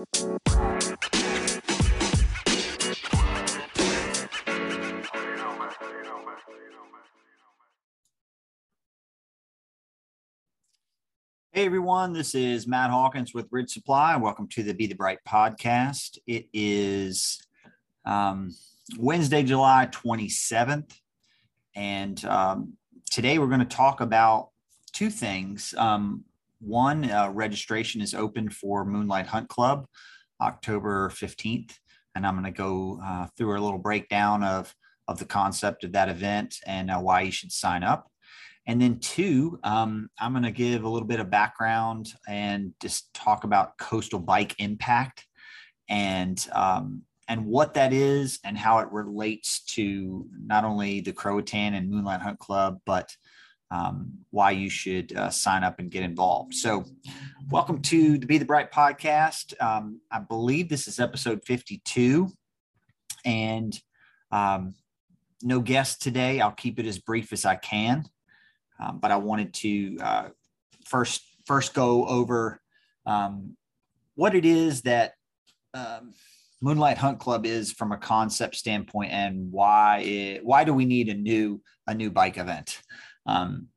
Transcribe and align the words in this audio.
Hey 0.00 0.06
everyone, 11.66 12.14
this 12.14 12.34
is 12.34 12.66
Matt 12.66 12.88
Hawkins 12.88 13.34
with 13.34 13.48
Ridge 13.50 13.70
Supply. 13.70 14.16
Welcome 14.16 14.48
to 14.48 14.62
the 14.62 14.72
Be 14.72 14.86
the 14.86 14.94
Bright 14.94 15.18
podcast. 15.28 16.16
It 16.26 16.48
is 16.54 17.46
um, 18.06 18.54
Wednesday, 18.96 19.42
July 19.42 19.86
27th. 19.92 20.94
And 21.76 22.24
um, 22.24 22.72
today 23.10 23.38
we're 23.38 23.48
going 23.48 23.60
to 23.60 23.66
talk 23.66 24.00
about 24.00 24.48
two 24.94 25.10
things. 25.10 25.74
Um, 25.76 26.24
one, 26.60 27.10
uh, 27.10 27.30
registration 27.30 28.00
is 28.00 28.14
open 28.14 28.50
for 28.50 28.84
Moonlight 28.84 29.26
Hunt 29.26 29.48
Club 29.48 29.86
October 30.40 31.10
15th. 31.10 31.72
And 32.14 32.26
I'm 32.26 32.34
going 32.34 32.52
to 32.52 32.56
go 32.56 33.00
uh, 33.04 33.26
through 33.36 33.58
a 33.58 33.60
little 33.60 33.78
breakdown 33.78 34.42
of, 34.42 34.74
of 35.08 35.18
the 35.18 35.24
concept 35.24 35.84
of 35.84 35.92
that 35.92 36.08
event 36.08 36.56
and 36.66 36.90
uh, 36.90 36.98
why 36.98 37.22
you 37.22 37.30
should 37.30 37.52
sign 37.52 37.82
up. 37.82 38.10
And 38.66 38.80
then 38.80 38.98
two, 38.98 39.58
um, 39.64 40.10
I'm 40.18 40.32
going 40.32 40.44
to 40.44 40.50
give 40.50 40.84
a 40.84 40.88
little 40.88 41.08
bit 41.08 41.20
of 41.20 41.30
background 41.30 42.12
and 42.28 42.72
just 42.80 43.12
talk 43.14 43.44
about 43.44 43.78
coastal 43.78 44.20
bike 44.20 44.54
impact 44.58 45.26
and 45.88 46.46
um, 46.52 47.02
and 47.26 47.46
what 47.46 47.74
that 47.74 47.92
is 47.92 48.40
and 48.44 48.58
how 48.58 48.80
it 48.80 48.90
relates 48.90 49.64
to 49.64 50.26
not 50.44 50.64
only 50.64 51.00
the 51.00 51.12
Croatan 51.12 51.74
and 51.74 51.88
Moonlight 51.88 52.20
Hunt 52.20 52.38
Club, 52.40 52.80
but 52.84 53.14
um, 53.70 54.18
why 54.30 54.50
you 54.50 54.68
should 54.68 55.16
uh, 55.16 55.30
sign 55.30 55.64
up 55.64 55.78
and 55.78 55.90
get 55.90 56.02
involved. 56.02 56.54
So, 56.54 56.84
welcome 57.50 57.80
to 57.82 58.18
the 58.18 58.26
Be 58.26 58.38
the 58.38 58.44
Bright 58.44 58.72
podcast. 58.72 59.60
Um, 59.62 60.00
I 60.10 60.18
believe 60.20 60.68
this 60.68 60.88
is 60.88 60.98
episode 60.98 61.44
52, 61.44 62.28
and 63.24 63.78
um, 64.30 64.74
no 65.42 65.60
guest 65.60 66.02
today. 66.02 66.40
I'll 66.40 66.50
keep 66.50 66.78
it 66.78 66.86
as 66.86 66.98
brief 66.98 67.32
as 67.32 67.44
I 67.44 67.56
can. 67.56 68.04
Um, 68.80 68.98
but 68.98 69.10
I 69.10 69.16
wanted 69.16 69.54
to 69.54 69.98
uh, 70.00 70.28
first 70.86 71.22
first 71.46 71.74
go 71.74 72.06
over 72.06 72.60
um, 73.06 73.56
what 74.14 74.34
it 74.34 74.44
is 74.44 74.82
that 74.82 75.14
um, 75.74 76.12
Moonlight 76.60 76.98
Hunt 76.98 77.18
Club 77.18 77.46
is 77.46 77.72
from 77.72 77.92
a 77.92 77.96
concept 77.96 78.56
standpoint, 78.56 79.12
and 79.12 79.50
why 79.52 80.00
it, 80.00 80.44
why 80.44 80.64
do 80.64 80.74
we 80.74 80.84
need 80.84 81.08
a 81.08 81.14
new 81.14 81.60
a 81.86 81.94
new 81.94 82.10
bike 82.10 82.38
event? 82.38 82.80
Um, 83.26 83.68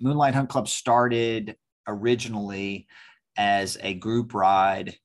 Moonlight 0.00 0.34
Hunt 0.34 0.48
Club 0.48 0.68
started 0.68 1.56
originally 1.86 2.86
as 3.36 3.78
a 3.80 3.94
group 3.94 4.34
ride 4.34 4.96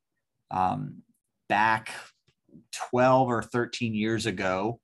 um, 0.52 1.04
back 1.50 1.92
12 2.90 3.28
or 3.28 3.44
13 3.44 3.94
years 3.94 4.26
ago. 4.26 4.80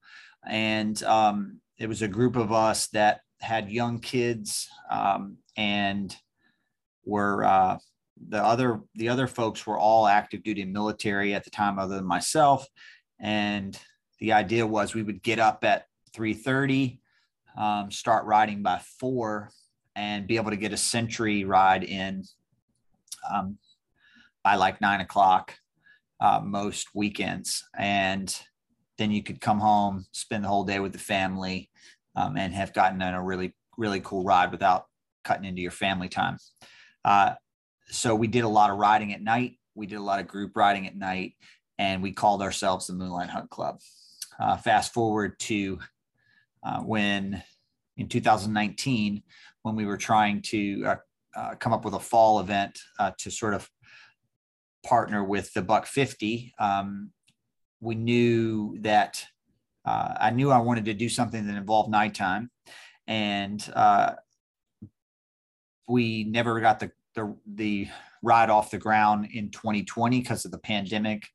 And 0.48 1.02
um, 1.04 1.62
it 1.78 1.88
was 1.88 2.02
a 2.02 2.08
group 2.08 2.36
of 2.36 2.52
us 2.52 2.88
that 2.88 3.22
had 3.42 3.72
young 3.72 4.00
kids 4.00 4.68
um, 4.90 5.38
and 5.58 6.16
were 7.06 7.44
uh, 7.44 7.78
the 8.30 8.44
other 8.44 8.82
the 8.96 9.10
other 9.10 9.28
folks 9.28 9.66
were 9.66 9.78
all 9.78 10.08
active 10.08 10.44
duty 10.44 10.64
military 10.64 11.34
at 11.34 11.44
the 11.44 11.50
time 11.50 11.78
other 11.78 11.96
than 11.96 12.06
myself 12.06 12.66
and 13.20 13.78
the 14.20 14.32
idea 14.32 14.66
was 14.66 14.94
we 14.94 15.04
would 15.04 15.22
get 15.22 15.40
up 15.40 15.64
at 15.64 15.86
3.30 16.16 17.00
um, 17.58 17.92
start 17.92 18.26
riding 18.26 18.64
by 18.64 18.80
4 19.00 19.50
and 19.96 20.28
be 20.28 20.38
able 20.38 20.52
to 20.52 20.58
get 20.58 20.74
a 20.74 20.78
century 20.78 21.44
ride 21.44 21.84
in 21.84 22.24
um, 23.32 23.58
by 24.44 24.56
like 24.56 24.82
9 24.82 25.02
o'clock 25.02 25.56
uh, 26.20 26.40
most 26.44 26.88
weekends 26.94 27.64
and 27.78 28.40
then 28.98 29.12
you 29.12 29.24
could 29.24 29.42
come 29.42 29.60
home 29.60 30.06
spend 30.12 30.44
the 30.44 30.48
whole 30.48 30.64
day 30.64 30.80
with 30.80 30.94
the 30.94 31.00
family 31.00 31.70
um, 32.16 32.38
and 32.38 32.54
have 32.54 32.74
gotten 32.74 33.02
on 33.02 33.14
a 33.14 33.24
really, 33.24 33.54
really 33.78 34.02
cool 34.02 34.24
ride 34.24 34.52
without 34.52 34.88
cutting 35.24 35.46
into 35.46 35.62
your 35.62 35.72
family 35.72 36.10
time. 36.10 36.38
Uh, 37.04 37.34
so 37.90 38.16
we 38.16 38.28
did 38.28 38.44
a 38.44 38.50
lot 38.50 38.70
of 38.70 38.78
riding 38.78 39.14
at 39.14 39.22
night. 39.22 39.58
We 39.76 39.88
did 39.88 39.98
a 39.98 40.04
lot 40.04 40.20
of 40.20 40.28
group 40.28 40.56
riding 40.56 40.88
at 40.88 40.96
night, 40.96 41.34
and 41.78 42.02
we 42.04 42.12
called 42.12 42.42
ourselves 42.42 42.88
the 42.88 42.94
Moonlight 42.94 43.30
Hunt 43.30 43.50
Club. 43.50 43.80
Uh, 44.40 44.58
fast 44.58 44.94
forward 44.94 45.40
to 45.40 45.80
uh, 46.64 46.80
when 46.82 47.44
in 47.98 48.08
2019, 48.08 49.24
when 49.62 49.76
we 49.76 49.86
were 49.86 49.98
trying 49.98 50.42
to 50.42 50.86
uh, 50.86 50.96
uh, 51.36 51.56
come 51.56 51.74
up 51.74 51.86
with 51.86 51.94
a 51.94 52.00
fall 52.00 52.40
event 52.40 52.80
uh, 53.00 53.12
to 53.20 53.32
sort 53.32 53.54
of 53.54 53.70
partner 54.86 55.24
with 55.24 55.54
the 55.54 55.62
Buck 55.62 55.86
50, 55.86 56.54
um, 56.60 57.12
we 57.80 57.96
knew 57.96 58.78
that 58.82 59.24
uh, 59.86 60.16
I 60.20 60.30
knew 60.32 60.52
I 60.52 60.60
wanted 60.60 60.86
to 60.86 60.94
do 60.94 61.10
something 61.10 61.46
that 61.46 61.56
involved 61.56 61.92
nighttime, 61.92 62.50
and 63.08 63.62
we 65.88 66.24
never 66.24 66.62
got 66.62 66.80
the, 66.80 66.92
the 67.16 67.36
the 67.46 67.88
ride 68.24 68.50
off 68.50 68.72
the 68.72 68.78
ground 68.78 69.28
in 69.34 69.52
2020 69.52 70.22
because 70.22 70.46
of 70.46 70.52
the 70.52 70.58
pandemic. 70.58 71.28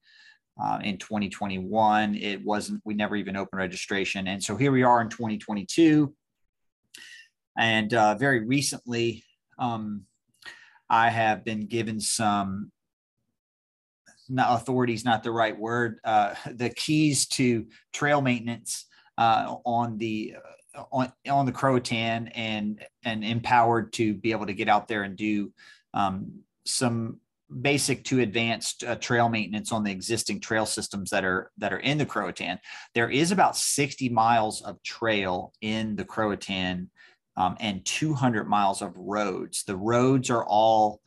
Uh, 0.61 0.81
in 0.83 0.99
2021, 0.99 2.17
it 2.17 2.45
wasn't. 2.45 2.81
We 2.85 2.95
never 2.95 3.17
even 3.17 3.37
opened 3.37 3.59
registration, 3.59 4.29
and 4.29 4.43
so 4.43 4.57
here 4.57 4.73
we 4.73 4.83
are 4.83 5.01
in 5.01 5.09
2022. 5.09 6.13
And 7.57 7.93
uh, 7.95 8.15
very 8.15 8.45
recently, 8.45 9.25
um, 9.59 10.05
I 10.89 11.11
have 11.11 11.45
been 11.45 11.67
given 11.67 12.01
some 12.01 12.73
not 14.29 14.61
authority 14.61 14.93
is 14.93 15.05
not 15.05 15.23
the 15.23 15.31
right 15.31 15.59
word. 15.59 16.01
Uh, 16.05 16.35
the 16.53 16.71
keys 16.71 17.27
to 17.27 17.67
trail 17.93 18.21
maintenance 18.21 18.87
uh, 19.17 19.57
on 19.65 19.99
the 19.99 20.37
uh, 20.77 20.85
on 20.93 21.13
on 21.29 21.47
the 21.47 21.53
Croatan 21.53 22.29
and 22.29 22.85
and 23.05 23.25
empowered 23.25 23.93
to 23.95 24.15
be 24.15 24.33
able 24.33 24.47
to 24.47 24.53
get 24.53 24.69
out 24.69 24.89
there 24.89 25.03
and 25.03 25.17
do 25.17 25.53
um, 25.95 26.41
some 26.65 27.21
basic 27.63 28.05
to 28.05 28.21
advanced 28.21 28.85
uh, 28.85 28.97
trail 28.97 29.29
maintenance 29.29 29.73
on 29.73 29.83
the 29.83 29.91
existing 29.91 30.41
trail 30.41 30.67
systems 30.67 31.11
that 31.11 31.25
are 31.25 31.51
that 31.59 31.73
are 31.73 31.79
in 31.79 31.99
the 31.99 32.07
Croatan. 32.07 32.59
There 32.95 33.11
is 33.11 33.33
about 33.33 33.57
60 33.57 34.09
miles 34.11 34.63
of 34.63 34.83
trail 34.83 35.53
in 35.61 35.97
the 35.97 36.05
Croatan 36.05 36.91
um, 37.37 37.57
and 37.61 37.85
200 37.85 38.49
miles 38.49 38.83
of 38.83 38.97
roads. 38.97 39.65
The 39.65 39.77
roads 39.77 40.29
are 40.31 40.45
all 40.45 41.01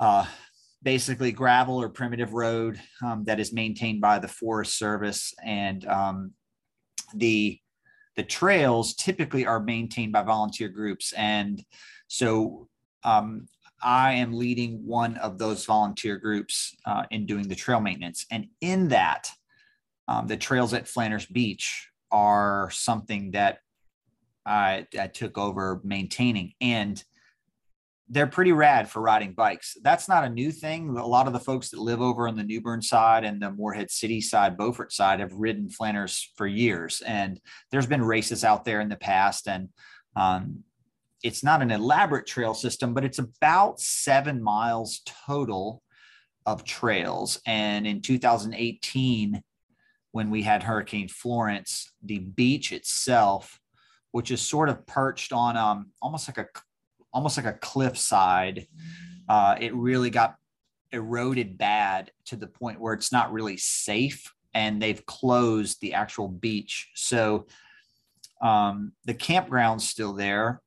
uh, 0.00 0.26
basically 0.82 1.32
gravel 1.32 1.80
or 1.80 1.88
primitive 1.88 2.34
road 2.34 2.78
um, 3.02 3.24
that 3.24 3.40
is 3.40 3.52
maintained 3.52 4.00
by 4.00 4.18
the 4.18 4.28
Forest 4.28 4.78
Service, 4.78 5.32
and 5.42 5.86
um, 5.86 6.32
the 7.14 7.58
the 8.16 8.22
trails 8.22 8.94
typically 8.94 9.46
are 9.46 9.60
maintained 9.60 10.12
by 10.12 10.22
volunteer 10.22 10.68
groups. 10.68 11.12
And 11.16 11.64
so 12.06 12.68
um, 13.02 13.48
I 13.84 14.14
am 14.14 14.32
leading 14.32 14.86
one 14.86 15.16
of 15.18 15.38
those 15.38 15.64
volunteer 15.64 16.16
groups 16.16 16.74
uh, 16.86 17.04
in 17.10 17.26
doing 17.26 17.48
the 17.48 17.54
trail 17.54 17.80
maintenance, 17.80 18.26
and 18.30 18.46
in 18.60 18.88
that, 18.88 19.30
um, 20.08 20.26
the 20.26 20.36
trails 20.36 20.74
at 20.74 20.88
Flanders 20.88 21.26
Beach 21.26 21.88
are 22.10 22.70
something 22.70 23.32
that 23.32 23.58
I, 24.46 24.86
I 24.98 25.06
took 25.06 25.38
over 25.38 25.80
maintaining 25.84 26.52
and 26.60 27.02
they're 28.08 28.26
pretty 28.26 28.52
rad 28.52 28.90
for 28.90 29.00
riding 29.00 29.32
bikes. 29.32 29.76
That's 29.82 30.08
not 30.08 30.24
a 30.24 30.28
new 30.28 30.52
thing. 30.52 30.90
A 30.90 31.06
lot 31.06 31.26
of 31.26 31.32
the 31.32 31.40
folks 31.40 31.70
that 31.70 31.80
live 31.80 32.02
over 32.02 32.28
on 32.28 32.36
the 32.36 32.42
New 32.42 32.60
Bern 32.60 32.82
side 32.82 33.24
and 33.24 33.40
the 33.40 33.50
Morehead 33.50 33.90
City 33.90 34.20
side, 34.20 34.58
Beaufort 34.58 34.92
side, 34.92 35.20
have 35.20 35.32
ridden 35.32 35.70
Flanders 35.70 36.30
for 36.36 36.46
years. 36.46 37.02
And 37.06 37.40
there's 37.70 37.86
been 37.86 38.04
races 38.04 38.44
out 38.44 38.64
there 38.66 38.82
in 38.82 38.90
the 38.90 38.96
past. 38.96 39.48
And 39.48 39.70
um, 40.16 40.64
it's 41.24 41.42
not 41.42 41.62
an 41.62 41.70
elaborate 41.70 42.26
trail 42.26 42.52
system, 42.52 42.92
but 42.92 43.04
it's 43.04 43.18
about 43.18 43.80
seven 43.80 44.42
miles 44.42 45.00
total 45.26 45.82
of 46.44 46.64
trails. 46.64 47.40
And 47.46 47.86
in 47.86 48.02
2018, 48.02 49.42
when 50.12 50.30
we 50.30 50.42
had 50.42 50.62
Hurricane 50.62 51.08
Florence, 51.08 51.90
the 52.02 52.18
beach 52.18 52.72
itself, 52.72 53.58
which 54.12 54.30
is 54.30 54.42
sort 54.42 54.68
of 54.68 54.86
perched 54.86 55.32
on 55.32 55.56
um, 55.56 55.86
almost 56.00 56.28
like 56.28 56.38
a 56.38 56.46
almost 57.12 57.36
like 57.36 57.46
a 57.46 57.58
cliffside. 57.58 58.66
Uh, 59.28 59.56
it 59.58 59.74
really 59.74 60.10
got 60.10 60.34
eroded 60.92 61.56
bad 61.56 62.10
to 62.26 62.36
the 62.36 62.46
point 62.46 62.80
where 62.80 62.92
it's 62.92 63.12
not 63.12 63.32
really 63.32 63.56
safe 63.56 64.30
and 64.52 64.82
they've 64.82 65.06
closed 65.06 65.80
the 65.80 65.94
actual 65.94 66.28
beach. 66.28 66.90
So 66.94 67.46
um, 68.42 68.92
the 69.04 69.14
campground's 69.14 69.88
still 69.88 70.12
there. 70.12 70.60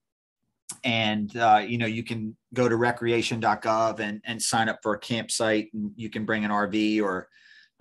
And, 0.83 1.35
uh, 1.35 1.63
you 1.65 1.77
know, 1.77 1.85
you 1.85 2.03
can 2.03 2.35
go 2.53 2.67
to 2.69 2.75
recreation.gov 2.75 3.99
and, 3.99 4.21
and 4.25 4.41
sign 4.41 4.69
up 4.69 4.79
for 4.81 4.93
a 4.93 4.99
campsite 4.99 5.69
and 5.73 5.91
you 5.95 6.09
can 6.09 6.25
bring 6.25 6.45
an 6.45 6.51
RV 6.51 7.01
or 7.01 7.27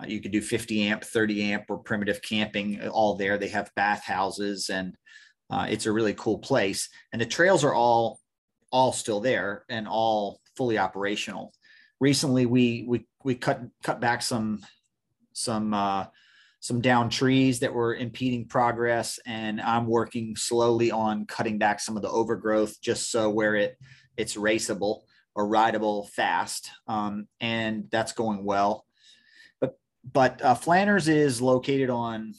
uh, 0.01 0.05
you 0.07 0.21
could 0.21 0.31
do 0.31 0.41
50 0.41 0.83
amp, 0.83 1.03
30 1.03 1.53
amp 1.53 1.63
or 1.69 1.77
primitive 1.77 2.21
camping 2.21 2.87
all 2.89 3.15
there. 3.15 3.37
They 3.37 3.47
have 3.49 3.71
bathhouses 3.75 4.69
and 4.69 4.95
uh, 5.49 5.67
it's 5.69 5.85
a 5.85 5.91
really 5.91 6.13
cool 6.13 6.39
place. 6.39 6.89
And 7.11 7.21
the 7.21 7.25
trails 7.25 7.63
are 7.63 7.73
all 7.73 8.19
all 8.69 8.91
still 8.91 9.21
there 9.21 9.63
and 9.69 9.87
all 9.87 10.41
fully 10.57 10.77
operational. 10.77 11.53
recently 11.99 12.45
we 12.45 12.85
we 12.87 13.07
we 13.23 13.33
cut 13.33 13.61
cut 13.81 13.99
back 13.99 14.21
some 14.21 14.59
some 15.33 15.73
uh, 15.73 16.05
some 16.59 16.81
down 16.81 17.09
trees 17.09 17.59
that 17.59 17.73
were 17.73 17.95
impeding 17.95 18.47
progress, 18.47 19.19
and 19.25 19.61
I'm 19.61 19.87
working 19.87 20.35
slowly 20.35 20.91
on 20.91 21.25
cutting 21.25 21.57
back 21.57 21.79
some 21.79 21.95
of 21.95 22.03
the 22.03 22.09
overgrowth 22.09 22.81
just 22.81 23.11
so 23.11 23.29
where 23.29 23.55
it 23.55 23.77
it's 24.17 24.35
raceable 24.35 25.03
or 25.35 25.47
rideable 25.47 26.07
fast, 26.07 26.71
um, 26.87 27.27
and 27.39 27.85
that's 27.91 28.13
going 28.13 28.43
well. 28.43 28.85
But 29.61 29.77
but 30.11 30.41
uh, 30.41 30.55
Flanders 30.55 31.07
is 31.07 31.41
located 31.41 31.89
on 31.89 32.33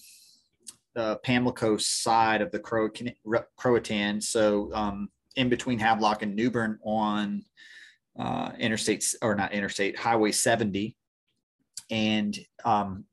the 0.95 1.21
Pamlico 1.23 1.77
side 1.77 2.43
of 2.43 2.51
the 2.51 2.59
Croatan, 3.57 4.21
so 4.21 4.71
um, 4.75 5.09
in 5.37 5.49
between 5.49 5.79
Havelock 5.79 6.23
and 6.23 6.35
New 6.35 6.51
Bern 6.51 6.79
on 6.83 7.45
uh, 8.19 8.51
interstate 8.59 9.15
or 9.23 9.37
not 9.37 9.53
interstate 9.53 9.97
highway 9.97 10.33
70 10.33 10.97
and 11.91 12.37
um, 12.65 13.05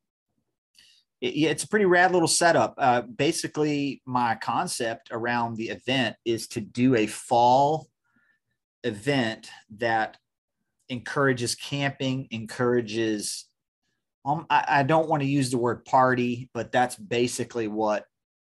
it, 1.22 1.28
it's 1.28 1.64
a 1.64 1.68
pretty 1.68 1.86
rad 1.86 2.12
little 2.12 2.28
setup. 2.28 2.76
Uh, 2.78 3.02
basically 3.02 4.02
my 4.06 4.36
concept 4.36 5.10
around 5.12 5.56
the 5.56 5.70
event 5.70 6.16
is 6.26 6.48
to 6.50 6.62
do 6.62 6.96
a 6.96 7.08
fall 7.08 7.88
event 8.84 9.50
that 9.78 10.18
encourages 10.90 11.56
camping 11.56 12.28
encourages 12.30 13.46
um, 14.24 14.46
I, 14.50 14.66
I 14.68 14.84
don't 14.84 15.10
want 15.10 15.24
to 15.24 15.28
use 15.28 15.50
the 15.50 15.58
word 15.58 15.84
party 15.84 16.48
but 16.54 16.72
that's 16.72 16.96
basically 16.96 17.68
what 17.68 18.06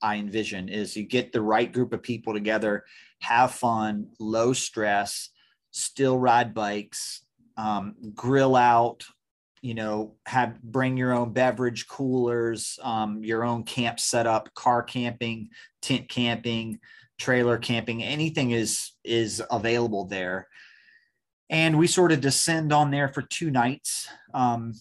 i 0.00 0.14
envision 0.14 0.68
is 0.68 0.96
you 0.96 1.02
get 1.02 1.32
the 1.32 1.42
right 1.42 1.72
group 1.72 1.92
of 1.92 2.04
people 2.04 2.32
together 2.32 2.84
have 3.20 3.50
fun 3.50 4.10
low 4.20 4.52
stress 4.52 5.30
still 5.70 6.18
ride 6.18 6.54
bikes, 6.54 7.22
um, 7.56 7.94
grill 8.14 8.56
out, 8.56 9.04
you 9.62 9.74
know, 9.74 10.14
have 10.26 10.60
bring 10.62 10.96
your 10.96 11.12
own 11.12 11.32
beverage 11.32 11.86
coolers, 11.86 12.78
um, 12.82 13.22
your 13.22 13.44
own 13.44 13.64
camp 13.64 14.00
setup, 14.00 14.52
car 14.54 14.82
camping, 14.82 15.50
tent 15.82 16.08
camping, 16.08 16.78
trailer 17.18 17.58
camping, 17.58 18.02
anything 18.02 18.50
is 18.50 18.92
is 19.04 19.42
available 19.50 20.06
there. 20.06 20.48
And 21.50 21.78
we 21.78 21.86
sort 21.86 22.12
of 22.12 22.20
descend 22.20 22.72
on 22.72 22.90
there 22.90 23.08
for 23.08 23.22
two 23.22 23.50
nights. 23.50 24.08
Um, 24.32 24.72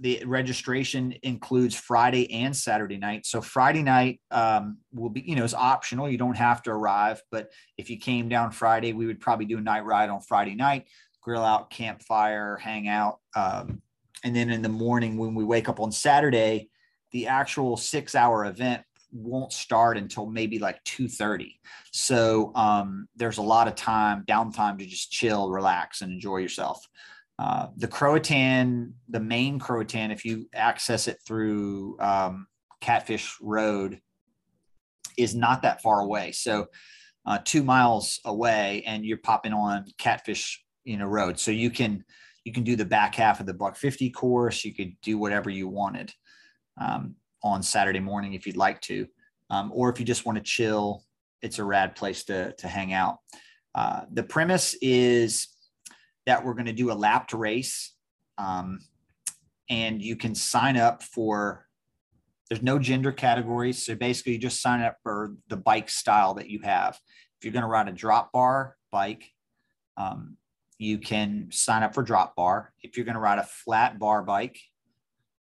the 0.00 0.22
registration 0.24 1.14
includes 1.22 1.74
Friday 1.74 2.32
and 2.32 2.56
Saturday 2.56 2.96
night. 2.96 3.26
So 3.26 3.40
Friday 3.40 3.82
night 3.82 4.20
um, 4.30 4.78
will 4.92 5.10
be, 5.10 5.20
you 5.20 5.36
know, 5.36 5.44
is 5.44 5.54
optional. 5.54 6.08
You 6.08 6.18
don't 6.18 6.36
have 6.36 6.62
to 6.62 6.70
arrive, 6.70 7.22
but 7.30 7.50
if 7.76 7.90
you 7.90 7.98
came 7.98 8.28
down 8.28 8.50
Friday, 8.50 8.92
we 8.92 9.06
would 9.06 9.20
probably 9.20 9.44
do 9.44 9.58
a 9.58 9.60
night 9.60 9.84
ride 9.84 10.08
on 10.08 10.20
Friday 10.22 10.54
night, 10.54 10.86
grill 11.20 11.44
out, 11.44 11.70
campfire, 11.70 12.56
hang 12.56 12.88
out, 12.88 13.18
um, 13.36 13.82
and 14.24 14.34
then 14.34 14.50
in 14.50 14.62
the 14.62 14.68
morning 14.68 15.16
when 15.16 15.34
we 15.34 15.44
wake 15.44 15.68
up 15.68 15.80
on 15.80 15.92
Saturday, 15.92 16.68
the 17.12 17.26
actual 17.26 17.76
six-hour 17.76 18.46
event 18.46 18.82
won't 19.12 19.52
start 19.52 19.96
until 19.96 20.24
maybe 20.24 20.60
like 20.60 20.82
2.30 20.84 21.56
so 21.90 22.52
um, 22.54 23.08
there's 23.16 23.38
a 23.38 23.42
lot 23.42 23.66
of 23.66 23.74
time 23.74 24.22
downtime 24.28 24.78
to 24.78 24.86
just 24.86 25.10
chill 25.10 25.50
relax 25.50 26.00
and 26.00 26.12
enjoy 26.12 26.36
yourself 26.36 26.86
uh, 27.40 27.68
the 27.78 27.88
Croatan, 27.88 28.92
the 29.08 29.18
main 29.18 29.58
Croatan, 29.58 30.10
if 30.10 30.26
you 30.26 30.46
access 30.54 31.08
it 31.08 31.16
through 31.26 31.96
um, 31.98 32.46
Catfish 32.82 33.38
Road, 33.40 33.98
is 35.16 35.34
not 35.34 35.62
that 35.62 35.80
far 35.80 36.00
away. 36.00 36.32
So, 36.32 36.66
uh, 37.24 37.38
two 37.42 37.62
miles 37.62 38.20
away, 38.26 38.82
and 38.86 39.06
you're 39.06 39.16
popping 39.16 39.54
on 39.54 39.86
Catfish, 39.96 40.62
you 40.84 40.98
know, 40.98 41.06
Road. 41.06 41.38
So 41.38 41.50
you 41.50 41.70
can 41.70 42.04
you 42.44 42.52
can 42.52 42.64
do 42.64 42.76
the 42.76 42.84
back 42.84 43.14
half 43.14 43.40
of 43.40 43.46
the 43.46 43.54
Buck 43.54 43.76
50 43.76 44.10
course. 44.10 44.64
You 44.64 44.74
could 44.74 44.96
do 45.02 45.18
whatever 45.18 45.50
you 45.50 45.68
wanted 45.68 46.12
um, 46.80 47.14
on 47.42 47.62
Saturday 47.62 48.00
morning 48.00 48.34
if 48.34 48.46
you'd 48.46 48.56
like 48.56 48.80
to, 48.82 49.06
um, 49.50 49.70
or 49.74 49.90
if 49.90 49.98
you 49.98 50.06
just 50.06 50.26
want 50.26 50.36
to 50.36 50.44
chill. 50.44 51.04
It's 51.42 51.58
a 51.58 51.64
rad 51.64 51.96
place 51.96 52.24
to 52.24 52.52
to 52.52 52.68
hang 52.68 52.92
out. 52.92 53.18
Uh, 53.74 54.02
the 54.12 54.22
premise 54.22 54.74
is 54.82 55.48
that 56.26 56.44
we're 56.44 56.54
going 56.54 56.66
to 56.66 56.72
do 56.72 56.90
a 56.90 56.94
lapped 56.94 57.32
race. 57.32 57.94
Um, 58.38 58.80
and 59.68 60.02
you 60.02 60.16
can 60.16 60.34
sign 60.34 60.76
up 60.76 61.02
for, 61.02 61.66
there's 62.48 62.62
no 62.62 62.78
gender 62.78 63.12
categories. 63.12 63.84
So 63.84 63.94
basically, 63.94 64.32
you 64.32 64.38
just 64.38 64.60
sign 64.60 64.80
up 64.80 64.96
for 65.02 65.34
the 65.48 65.56
bike 65.56 65.88
style 65.88 66.34
that 66.34 66.50
you 66.50 66.60
have. 66.62 66.98
If 67.38 67.44
you're 67.44 67.52
going 67.52 67.62
to 67.62 67.68
ride 67.68 67.88
a 67.88 67.92
drop 67.92 68.32
bar 68.32 68.76
bike, 68.90 69.30
um, 69.96 70.36
you 70.80 70.96
can 70.96 71.46
sign 71.50 71.82
up 71.82 71.92
for 71.92 72.02
drop 72.02 72.34
bar. 72.34 72.72
If 72.82 72.96
you're 72.96 73.04
going 73.04 73.14
to 73.14 73.20
ride 73.20 73.38
a 73.38 73.42
flat 73.44 73.98
bar 73.98 74.22
bike, 74.22 74.58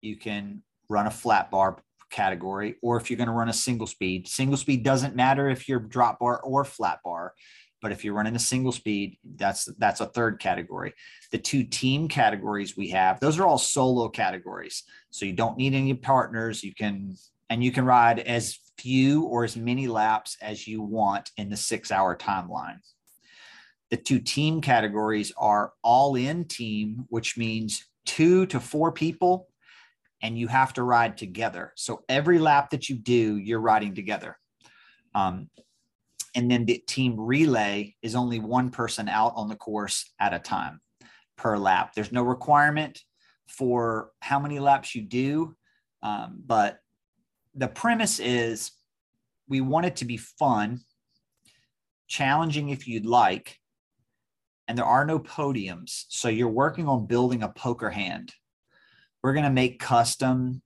you 0.00 0.16
can 0.16 0.62
run 0.88 1.06
a 1.06 1.10
flat 1.10 1.50
bar 1.50 1.76
category. 2.10 2.76
Or 2.80 2.96
if 2.96 3.10
you're 3.10 3.18
going 3.18 3.28
to 3.28 3.34
run 3.34 3.50
a 3.50 3.52
single 3.52 3.86
speed, 3.86 4.26
single 4.28 4.56
speed 4.56 4.82
doesn't 4.82 5.14
matter 5.14 5.50
if 5.50 5.68
you're 5.68 5.78
drop 5.78 6.20
bar 6.20 6.40
or 6.40 6.64
flat 6.64 7.00
bar. 7.04 7.34
But 7.82 7.92
if 7.92 8.02
you're 8.02 8.14
running 8.14 8.34
a 8.34 8.38
single 8.38 8.72
speed, 8.72 9.18
that's 9.36 9.66
that's 9.76 10.00
a 10.00 10.06
third 10.06 10.40
category. 10.40 10.94
The 11.30 11.38
two 11.38 11.64
team 11.64 12.08
categories 12.08 12.74
we 12.74 12.88
have, 12.88 13.20
those 13.20 13.38
are 13.38 13.44
all 13.44 13.58
solo 13.58 14.08
categories. 14.08 14.84
So 15.10 15.26
you 15.26 15.34
don't 15.34 15.58
need 15.58 15.74
any 15.74 15.92
partners. 15.92 16.64
You 16.64 16.74
can 16.74 17.14
and 17.50 17.62
you 17.62 17.72
can 17.72 17.84
ride 17.84 18.20
as 18.20 18.58
few 18.78 19.24
or 19.24 19.44
as 19.44 19.54
many 19.54 19.86
laps 19.86 20.38
as 20.40 20.66
you 20.66 20.80
want 20.80 21.30
in 21.36 21.50
the 21.50 21.58
six 21.58 21.92
hour 21.92 22.16
timeline. 22.16 22.78
The 23.90 23.96
two 23.96 24.18
team 24.18 24.60
categories 24.60 25.32
are 25.36 25.72
all 25.82 26.16
in 26.16 26.44
team, 26.44 27.04
which 27.08 27.36
means 27.36 27.84
two 28.04 28.46
to 28.46 28.60
four 28.60 28.92
people, 28.92 29.48
and 30.22 30.38
you 30.38 30.48
have 30.48 30.72
to 30.74 30.82
ride 30.82 31.16
together. 31.16 31.72
So 31.76 32.02
every 32.08 32.38
lap 32.38 32.70
that 32.70 32.88
you 32.88 32.96
do, 32.96 33.36
you're 33.36 33.60
riding 33.60 33.94
together. 33.94 34.38
Um, 35.14 35.50
and 36.34 36.50
then 36.50 36.66
the 36.66 36.82
team 36.86 37.18
relay 37.18 37.94
is 38.02 38.14
only 38.14 38.38
one 38.38 38.70
person 38.70 39.08
out 39.08 39.32
on 39.36 39.48
the 39.48 39.56
course 39.56 40.12
at 40.20 40.34
a 40.34 40.38
time 40.38 40.80
per 41.36 41.56
lap. 41.56 41.92
There's 41.94 42.12
no 42.12 42.22
requirement 42.22 43.00
for 43.48 44.10
how 44.20 44.38
many 44.38 44.58
laps 44.58 44.94
you 44.94 45.02
do, 45.02 45.56
um, 46.02 46.42
but 46.44 46.78
the 47.54 47.68
premise 47.68 48.18
is 48.18 48.72
we 49.48 49.60
want 49.60 49.86
it 49.86 49.96
to 49.96 50.04
be 50.04 50.16
fun, 50.16 50.80
challenging 52.08 52.68
if 52.68 52.86
you'd 52.86 53.06
like, 53.06 53.58
and 54.68 54.76
there 54.76 54.84
are 54.84 55.04
no 55.04 55.18
podiums. 55.18 56.04
So 56.08 56.28
you're 56.28 56.48
working 56.48 56.88
on 56.88 57.06
building 57.06 57.42
a 57.42 57.48
poker 57.48 57.90
hand. 57.90 58.32
We're 59.22 59.32
going 59.32 59.44
to 59.44 59.50
make 59.50 59.78
custom 59.78 60.62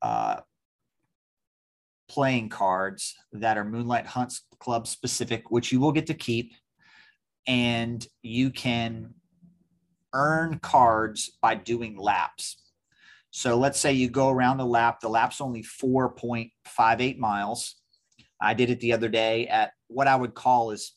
uh, 0.00 0.40
playing 2.08 2.48
cards 2.48 3.14
that 3.32 3.56
are 3.56 3.64
Moonlight 3.64 4.06
Hunts 4.06 4.44
Club 4.58 4.86
specific, 4.86 5.50
which 5.50 5.72
you 5.72 5.80
will 5.80 5.92
get 5.92 6.06
to 6.06 6.14
keep. 6.14 6.54
And 7.46 8.06
you 8.22 8.50
can 8.50 9.14
earn 10.12 10.58
cards 10.58 11.36
by 11.40 11.54
doing 11.54 11.96
laps. 11.96 12.62
So 13.30 13.56
let's 13.56 13.80
say 13.80 13.94
you 13.94 14.10
go 14.10 14.28
around 14.28 14.58
the 14.58 14.66
lap, 14.66 15.00
the 15.00 15.08
lap's 15.08 15.40
only 15.40 15.62
4.58 15.62 17.18
miles. 17.18 17.76
I 18.40 18.54
did 18.54 18.70
it 18.70 18.80
the 18.80 18.92
other 18.92 19.08
day 19.08 19.46
at 19.48 19.72
what 19.88 20.08
I 20.08 20.16
would 20.16 20.34
call 20.34 20.70
is, 20.72 20.94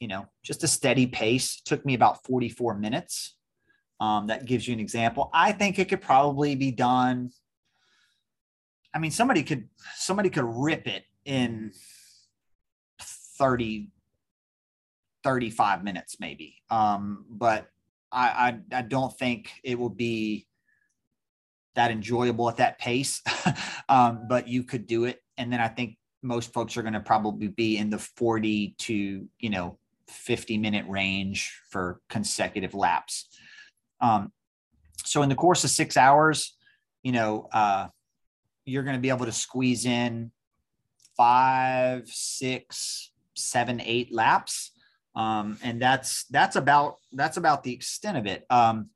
you 0.00 0.08
know, 0.08 0.26
just 0.42 0.64
a 0.64 0.68
steady 0.68 1.06
pace. 1.06 1.60
It 1.60 1.68
took 1.68 1.84
me 1.84 1.94
about 1.94 2.24
44 2.24 2.76
minutes. 2.76 3.36
Um, 4.00 4.28
that 4.28 4.46
gives 4.46 4.68
you 4.68 4.74
an 4.74 4.80
example. 4.80 5.28
I 5.34 5.52
think 5.52 5.78
it 5.78 5.88
could 5.88 6.00
probably 6.00 6.54
be 6.54 6.70
done 6.70 7.30
I 8.94 8.98
mean, 8.98 9.10
somebody 9.10 9.42
could 9.42 9.68
somebody 9.94 10.30
could 10.30 10.44
rip 10.44 10.86
it 10.86 11.04
in 11.24 11.72
30, 13.38 13.90
35 15.22 15.84
minutes, 15.84 16.16
maybe. 16.20 16.56
Um, 16.70 17.24
but 17.28 17.68
I, 18.10 18.58
I 18.72 18.78
I 18.78 18.82
don't 18.82 19.16
think 19.16 19.52
it 19.62 19.78
will 19.78 19.90
be 19.90 20.46
that 21.74 21.90
enjoyable 21.90 22.48
at 22.48 22.56
that 22.56 22.78
pace. 22.78 23.22
um, 23.88 24.26
but 24.28 24.48
you 24.48 24.64
could 24.64 24.86
do 24.86 25.04
it. 25.04 25.22
And 25.36 25.52
then 25.52 25.60
I 25.60 25.68
think 25.68 25.96
most 26.22 26.52
folks 26.52 26.76
are 26.76 26.82
going 26.82 26.94
to 26.94 27.00
probably 27.00 27.48
be 27.48 27.76
in 27.76 27.90
the 27.90 27.98
40 27.98 28.74
to, 28.78 29.28
you 29.38 29.50
know, 29.50 29.78
50 30.08 30.58
minute 30.58 30.86
range 30.88 31.60
for 31.70 32.00
consecutive 32.08 32.74
laps. 32.74 33.28
Um, 34.00 34.32
so 35.04 35.22
in 35.22 35.28
the 35.28 35.34
course 35.34 35.64
of 35.64 35.70
six 35.70 35.96
hours, 35.96 36.56
you 37.02 37.12
know, 37.12 37.48
uh, 37.52 37.88
you're 38.64 38.82
going 38.82 38.96
to 38.96 39.00
be 39.00 39.08
able 39.08 39.26
to 39.26 39.32
squeeze 39.32 39.86
in 39.86 40.30
five, 41.16 42.08
six, 42.08 43.10
seven, 43.34 43.80
eight 43.80 44.12
laps. 44.12 44.72
Um, 45.14 45.58
and 45.62 45.80
that's 45.80 46.24
that's 46.26 46.56
about 46.56 46.96
that's 47.12 47.38
about 47.38 47.64
the 47.64 47.72
extent 47.72 48.16
of 48.18 48.26
it. 48.26 48.44
Um, 48.50 48.90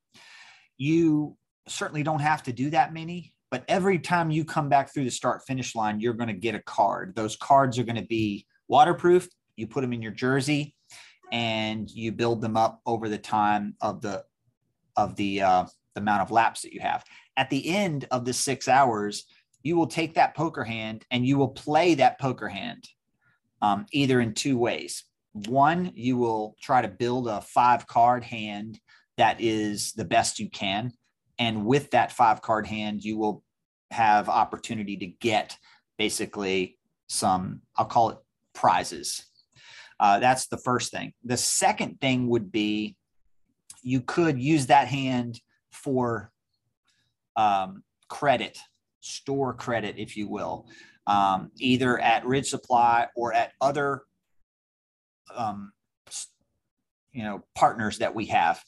you 0.77 1.37
certainly 1.69 2.03
don't 2.03 2.21
have 2.21 2.43
to 2.45 2.53
do 2.53 2.71
that 2.71 2.93
many, 2.93 3.33
but 3.51 3.65
every 3.69 3.99
time 3.99 4.31
you 4.31 4.45
come 4.45 4.69
back 4.69 4.93
through 4.93 5.05
the 5.05 5.11
start 5.11 5.43
finish 5.47 5.75
line, 5.75 6.01
you're 6.01 6.15
going 6.15 6.29
to 6.29 6.35
get 6.35 6.55
a 6.55 6.63
card. 6.63 7.15
Those 7.17 7.37
cards 7.37 7.79
are 7.79 7.85
going 7.85 7.97
to 7.97 8.07
be 8.07 8.47
waterproof. 8.69 9.29
You 9.57 9.67
put 9.67 9.81
them 9.81 9.93
in 9.93 10.03
your 10.03 10.13
jersey, 10.13 10.75
and 11.33 11.91
you 11.91 12.13
build 12.13 12.41
them 12.41 12.57
up 12.57 12.81
over 12.87 13.09
the 13.09 13.19
time 13.19 13.75
of 13.81 14.01
the 14.03 14.25
of 14.97 15.17
the 15.17 15.41
uh, 15.41 15.65
the 15.95 16.01
amount 16.01 16.23
of 16.23 16.31
laps 16.31 16.63
that 16.63 16.73
you 16.73 16.81
have. 16.81 17.05
At 17.37 17.51
the 17.51 17.69
end 17.69 18.07
of 18.11 18.25
the 18.25 18.33
six 18.33 18.69
hours, 18.69 19.25
you 19.63 19.77
will 19.77 19.87
take 19.87 20.15
that 20.15 20.37
poker 20.37 20.65
hand 20.65 21.05
and 21.11 21.27
you 21.27 21.39
will 21.39 21.49
play 21.49 21.95
that 21.95 22.21
poker 22.21 22.49
hand 22.49 22.87
um, 23.63 23.87
either 23.93 24.21
in 24.21 24.35
two 24.35 24.59
ways. 24.59 25.05
One, 25.33 25.93
you 25.95 26.19
will 26.19 26.57
try 26.61 26.83
to 26.83 26.89
build 26.89 27.29
a 27.29 27.41
five 27.41 27.87
card 27.87 28.23
hand 28.23 28.79
that 29.17 29.41
is 29.41 29.93
the 29.93 30.05
best 30.05 30.39
you 30.39 30.51
can. 30.51 30.93
And 31.39 31.65
with 31.65 31.91
that 31.93 32.13
five 32.13 32.43
card 32.43 32.67
hand, 32.67 33.03
you 33.03 33.17
will 33.17 33.43
have 33.91 34.29
opportunity 34.29 34.97
to 34.99 35.07
get 35.07 35.57
basically 35.97 36.79
some, 37.09 37.63
I'll 37.77 37.87
call 37.87 38.11
it 38.11 38.19
prizes. 38.55 39.25
Uh, 40.03 40.19
that's 40.19 40.49
the 40.49 40.59
first 40.59 40.91
thing. 40.91 41.13
The 41.25 41.37
second 41.37 42.01
thing 42.01 42.29
would 42.29 42.51
be 42.51 42.97
you 43.85 44.01
could 44.01 44.37
use 44.37 44.67
that 44.67 44.89
hand 44.89 45.41
for 45.71 46.33
um, 47.37 47.85
credit, 48.09 48.59
store 48.99 49.55
credit, 49.55 49.95
if 49.99 50.17
you 50.17 50.27
will, 50.27 50.67
um, 51.07 51.53
either 51.57 52.01
at 52.01 52.27
Ridge 52.27 52.51
Supply 52.51 53.07
or 53.15 53.33
at 53.33 53.53
other, 53.61 54.03
um, 55.37 55.73
you 57.13 57.23
know, 57.23 57.45
partners 57.55 57.99
that 57.99 58.13
we 58.13 58.27
have. 58.27 58.61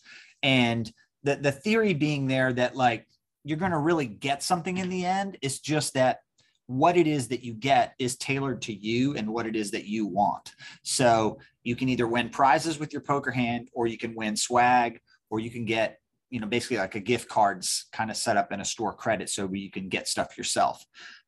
And 0.45 0.91
the 1.25 1.35
the 1.35 1.53
theory 1.53 1.95
being 1.95 2.29
there 2.29 2.53
that 2.53 2.77
like 2.77 3.09
you're 3.43 3.59
going 3.59 3.73
to 3.73 3.79
really 3.79 4.07
get 4.07 4.45
something 4.45 4.79
in 4.79 4.89
the 4.89 5.05
end 5.05 5.37
is 5.43 5.59
just 5.59 5.95
that 5.95 6.19
what 6.67 6.97
it 6.97 7.07
is 7.07 7.29
that 7.29 7.45
you 7.45 7.53
get 7.53 7.95
is 7.99 8.17
tailored 8.17 8.63
to 8.63 8.73
you 8.73 9.15
and 9.17 9.29
what 9.29 9.47
it 9.47 9.55
is 9.55 9.71
that 9.73 9.85
you 9.85 10.07
want. 10.07 10.53
So 10.83 11.39
you 11.63 11.77
can 11.77 11.89
either 11.89 12.07
win 12.07 12.31
prizes 12.31 12.79
with 12.79 12.93
your 12.93 13.03
poker 13.03 13.31
hand 13.31 13.69
or 13.75 13.87
you 13.87 13.99
can 13.99 14.15
win 14.15 14.37
swag 14.37 15.01
or 15.31 15.41
you 15.41 15.51
can 15.51 15.65
get 15.65 15.99
you 16.31 16.41
know 16.41 16.47
basically 16.47 16.79
like 16.79 16.95
a 16.95 17.01
gift 17.01 17.29
cards 17.29 17.87
kind 17.93 18.11
of 18.11 18.17
set 18.17 18.37
up 18.37 18.51
in 18.51 18.61
a 18.61 18.65
store 18.65 18.93
credit 18.93 19.29
so 19.29 19.49
you 19.53 19.71
can 19.71 19.89
get 19.89 20.09
stuff 20.09 20.37
yourself. 20.39 20.85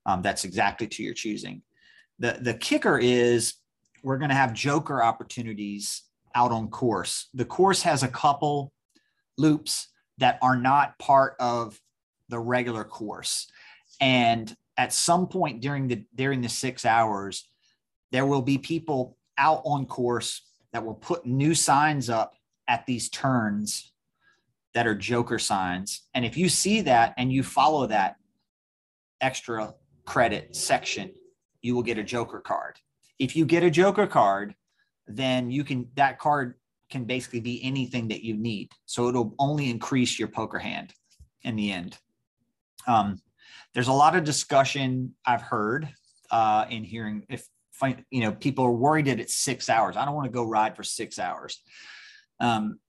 Um, 0.07 0.23
that's 0.23 0.45
exactly 0.45 0.87
to 0.89 1.03
your 1.03 1.15
choosing. 1.15 1.63
The 2.19 2.39
the 2.41 2.55
kicker 2.55 2.99
is 2.99 3.55
we're 4.03 4.19
going 4.19 4.31
to 4.31 4.37
have 4.37 4.53
joker 4.53 5.03
opportunities 5.03 6.03
out 6.35 6.53
on 6.53 6.69
course. 6.69 7.29
The 7.35 7.45
course 7.45 7.83
has 7.83 8.03
a 8.03 8.09
couple 8.09 8.73
loops 9.37 9.89
that 10.19 10.39
are 10.43 10.57
not 10.57 10.99
part 10.99 11.35
of 11.41 11.81
the 12.29 12.39
regular 12.39 12.85
course. 12.85 13.49
And 14.01 14.55
at 14.77 14.93
some 14.93 15.27
point 15.27 15.61
during 15.61 15.89
the 15.89 16.05
during 16.15 16.41
the 16.41 16.49
six 16.49 16.85
hours 16.85 17.49
there 18.13 18.27
will 18.27 18.43
be 18.43 18.59
people 18.59 19.17
out 19.39 19.63
on 19.65 19.87
course 19.87 20.43
that 20.73 20.85
will 20.85 20.95
put 20.95 21.27
new 21.27 21.55
signs 21.55 22.09
up 22.09 22.35
at 22.69 22.87
these 22.87 23.09
turns 23.09 23.93
that 24.75 24.87
are 24.87 24.95
joker 24.95 25.39
signs. 25.39 26.03
And 26.15 26.25
if 26.25 26.37
you 26.37 26.49
see 26.49 26.83
that 26.83 27.15
and 27.17 27.33
you 27.33 27.43
follow 27.43 27.87
that 27.87 28.17
extra 29.21 29.75
credit 30.05 30.55
section, 30.55 31.13
you 31.63 31.75
will 31.75 31.83
get 31.83 31.99
a 31.99 32.05
joker 32.05 32.41
card. 32.41 32.79
If 33.19 33.35
you 33.35 33.47
get 33.47 33.63
a 33.63 33.71
joker 33.71 34.07
card, 34.07 34.55
then 35.07 35.51
you 35.51 35.65
can 35.65 35.89
that 35.95 36.19
card 36.19 36.55
can 36.91 37.05
basically 37.05 37.41
be 37.41 37.63
anything 37.65 38.09
that 38.09 38.23
you 38.23 38.37
need. 38.37 38.71
So 38.85 39.09
it'll 39.09 39.35
only 39.39 39.71
increase 39.71 40.19
your 40.19 40.29
poker 40.29 40.59
hand 40.59 40.93
in 41.43 41.57
the 41.57 41.73
end. 41.73 41.99
Um, 42.87 43.21
there's 43.77 43.89
a 43.89 43.93
lot 43.93 44.17
of 44.17 44.25
discussion 44.25 45.15
I've 45.27 45.43
heard 45.43 45.87
uh, 46.31 46.65
in 46.71 46.83
hearing 46.83 47.27
if 47.29 47.47
you 48.11 48.23
know 48.23 48.33
people 48.33 48.65
are 48.65 48.73
worried 48.73 49.05
that 49.05 49.21
it's 49.21 49.35
six 49.35 49.69
hours. 49.69 49.99
I 49.99 50.07
don't 50.07 50.15
want 50.15 50.25
to 50.25 50.33
go 50.33 50.45
ride 50.45 50.75
for 50.75 50.83
six 50.83 51.19
hours. 51.19 51.63
Um, 52.41 52.81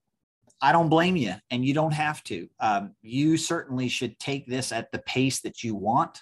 I 0.61 0.71
don't 0.71 0.87
blame 0.87 1.17
you, 1.17 1.33
and 1.51 1.65
you 1.65 1.73
don't 1.73 1.91
have 1.91 2.23
to. 2.23 2.47
Um, 2.61 2.95
you 3.01 3.35
certainly 3.35 3.89
should 3.89 4.17
take 4.17 4.47
this 4.47 4.71
at 4.71 4.89
the 4.93 4.99
pace 4.99 5.41
that 5.41 5.61
you 5.61 5.75
want. 5.75 6.21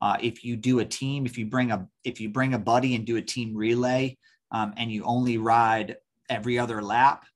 Uh, 0.00 0.16
if 0.18 0.44
you 0.44 0.56
do 0.56 0.78
a 0.78 0.84
team, 0.86 1.26
if 1.26 1.36
you 1.36 1.44
bring 1.44 1.70
a 1.70 1.86
if 2.04 2.22
you 2.22 2.30
bring 2.30 2.54
a 2.54 2.58
buddy 2.58 2.94
and 2.94 3.04
do 3.04 3.18
a 3.18 3.22
team 3.22 3.54
relay, 3.54 4.16
um, 4.50 4.72
and 4.78 4.90
you 4.90 5.04
only 5.04 5.36
ride 5.36 5.98
every 6.30 6.58
other 6.58 6.80
lap, 6.80 7.26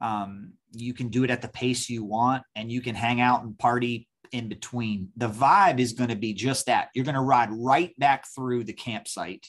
um, 0.00 0.54
you 0.72 0.94
can 0.94 1.08
do 1.08 1.22
it 1.22 1.28
at 1.28 1.42
the 1.42 1.48
pace 1.48 1.90
you 1.90 2.02
want, 2.02 2.44
and 2.56 2.72
you 2.72 2.80
can 2.80 2.94
hang 2.94 3.20
out 3.20 3.42
and 3.42 3.58
party 3.58 4.07
in 4.32 4.48
between. 4.48 5.08
The 5.16 5.28
vibe 5.28 5.80
is 5.80 5.92
going 5.92 6.10
to 6.10 6.16
be 6.16 6.34
just 6.34 6.66
that. 6.66 6.88
You're 6.94 7.04
going 7.04 7.14
to 7.14 7.20
ride 7.20 7.50
right 7.52 7.98
back 7.98 8.26
through 8.34 8.64
the 8.64 8.72
campsite 8.72 9.46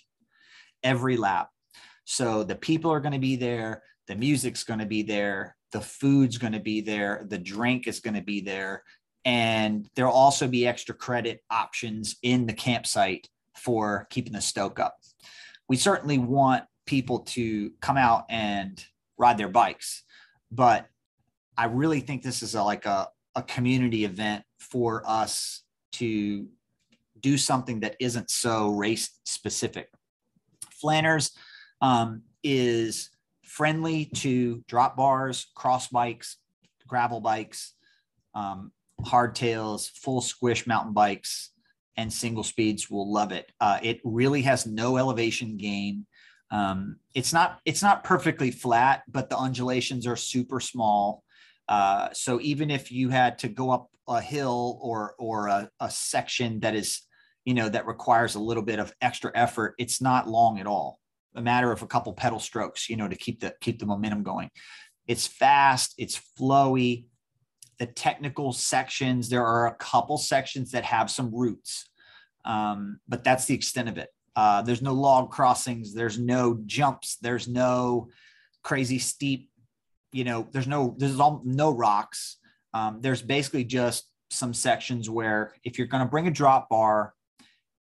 every 0.83 1.17
lap. 1.17 1.49
So 2.05 2.43
the 2.43 2.55
people 2.55 2.91
are 2.91 2.99
going 2.99 3.13
to 3.13 3.19
be 3.19 3.35
there, 3.35 3.83
the 4.07 4.15
music's 4.15 4.63
going 4.63 4.79
to 4.79 4.85
be 4.85 5.03
there, 5.03 5.55
the 5.71 5.81
food's 5.81 6.37
going 6.37 6.53
to 6.53 6.59
be 6.59 6.81
there, 6.81 7.25
the 7.29 7.37
drink 7.37 7.87
is 7.87 7.99
going 7.99 8.15
to 8.15 8.21
be 8.21 8.41
there, 8.41 8.83
and 9.25 9.87
there'll 9.95 10.11
also 10.11 10.47
be 10.47 10.65
extra 10.65 10.95
credit 10.95 11.43
options 11.51 12.15
in 12.23 12.47
the 12.47 12.53
campsite 12.53 13.27
for 13.55 14.07
keeping 14.09 14.33
the 14.33 14.41
stoke 14.41 14.79
up. 14.79 14.97
We 15.67 15.75
certainly 15.75 16.17
want 16.17 16.63
people 16.87 17.19
to 17.19 17.71
come 17.81 17.97
out 17.97 18.25
and 18.29 18.83
ride 19.17 19.37
their 19.37 19.49
bikes, 19.49 20.03
but 20.51 20.87
I 21.57 21.65
really 21.65 21.99
think 21.99 22.23
this 22.23 22.41
is 22.41 22.55
a, 22.55 22.63
like 22.63 22.85
a, 22.85 23.09
a 23.35 23.43
community 23.43 24.05
event 24.05 24.43
for 24.59 25.03
us 25.05 25.63
to 25.93 26.47
do 27.19 27.37
something 27.37 27.81
that 27.81 27.95
isn't 27.99 28.29
so 28.29 28.69
race 28.69 29.19
specific. 29.25 29.89
Flanders 30.71 31.31
um, 31.81 32.23
is 32.43 33.09
friendly 33.43 34.05
to 34.05 34.63
drop 34.67 34.95
bars, 34.95 35.47
cross 35.55 35.87
bikes, 35.87 36.37
gravel 36.87 37.19
bikes, 37.19 37.73
um, 38.33 38.71
hardtails, 39.01 39.89
full 39.89 40.21
squish 40.21 40.67
mountain 40.67 40.93
bikes, 40.93 41.51
and 41.97 42.11
single 42.11 42.43
speeds 42.43 42.89
will 42.89 43.11
love 43.11 43.31
it. 43.31 43.51
Uh, 43.59 43.79
it 43.81 43.99
really 44.03 44.41
has 44.43 44.65
no 44.65 44.97
elevation 44.97 45.57
gain. 45.57 46.05
Um, 46.51 46.97
it's 47.13 47.33
not 47.33 47.59
it's 47.65 47.83
not 47.83 48.03
perfectly 48.03 48.51
flat, 48.51 49.03
but 49.07 49.29
the 49.29 49.37
undulations 49.37 50.07
are 50.07 50.15
super 50.15 50.59
small. 50.59 51.23
Uh, 51.69 52.09
so 52.11 52.41
even 52.41 52.69
if 52.69 52.91
you 52.91 53.09
had 53.09 53.37
to 53.37 53.47
go 53.47 53.69
up 53.71 53.89
a 54.07 54.19
hill 54.19 54.77
or 54.81 55.15
or 55.17 55.47
a, 55.47 55.69
a 55.79 55.89
section 55.89 56.59
that 56.59 56.75
is 56.75 57.03
you 57.45 57.53
know 57.53 57.69
that 57.69 57.85
requires 57.87 58.35
a 58.35 58.39
little 58.39 58.63
bit 58.63 58.79
of 58.79 58.93
extra 59.01 59.31
effort, 59.35 59.75
it's 59.77 60.01
not 60.01 60.27
long 60.27 60.59
at 60.59 60.67
all 60.67 60.99
a 61.35 61.41
matter 61.41 61.71
of 61.71 61.81
a 61.81 61.87
couple 61.87 62.13
pedal 62.13 62.39
strokes, 62.39 62.89
you 62.89 62.97
know, 62.97 63.07
to 63.07 63.15
keep 63.15 63.39
the 63.39 63.53
keep 63.61 63.79
the 63.79 63.85
momentum 63.85 64.23
going. 64.23 64.49
It's 65.07 65.27
fast, 65.27 65.95
it's 65.97 66.19
flowy. 66.39 67.05
The 67.79 67.87
technical 67.87 68.51
sections, 68.51 69.29
there 69.29 69.45
are 69.45 69.67
a 69.67 69.75
couple 69.75 70.17
sections 70.17 70.71
that 70.71 70.83
have 70.83 71.09
some 71.09 71.33
roots, 71.33 71.89
um, 72.43 72.99
but 73.07 73.23
that's 73.23 73.45
the 73.45 73.55
extent 73.55 73.87
of 73.87 73.97
it. 73.97 74.09
Uh, 74.35 74.61
there's 74.61 74.81
no 74.81 74.93
log 74.93 75.31
crossings, 75.31 75.93
there's 75.93 76.19
no 76.19 76.59
jumps, 76.65 77.17
there's 77.21 77.47
no 77.47 78.09
crazy 78.63 78.99
steep, 78.99 79.49
you 80.11 80.23
know, 80.23 80.47
there's 80.51 80.67
no 80.67 80.95
there's 80.97 81.19
all, 81.19 81.41
no 81.45 81.71
rocks. 81.71 82.37
Um, 82.73 82.99
there's 83.01 83.21
basically 83.21 83.63
just 83.63 84.07
some 84.31 84.53
sections 84.53 85.09
where 85.09 85.53
if 85.63 85.77
you're 85.77 85.87
going 85.87 86.03
to 86.03 86.09
bring 86.09 86.27
a 86.27 86.31
drop 86.31 86.69
bar 86.69 87.13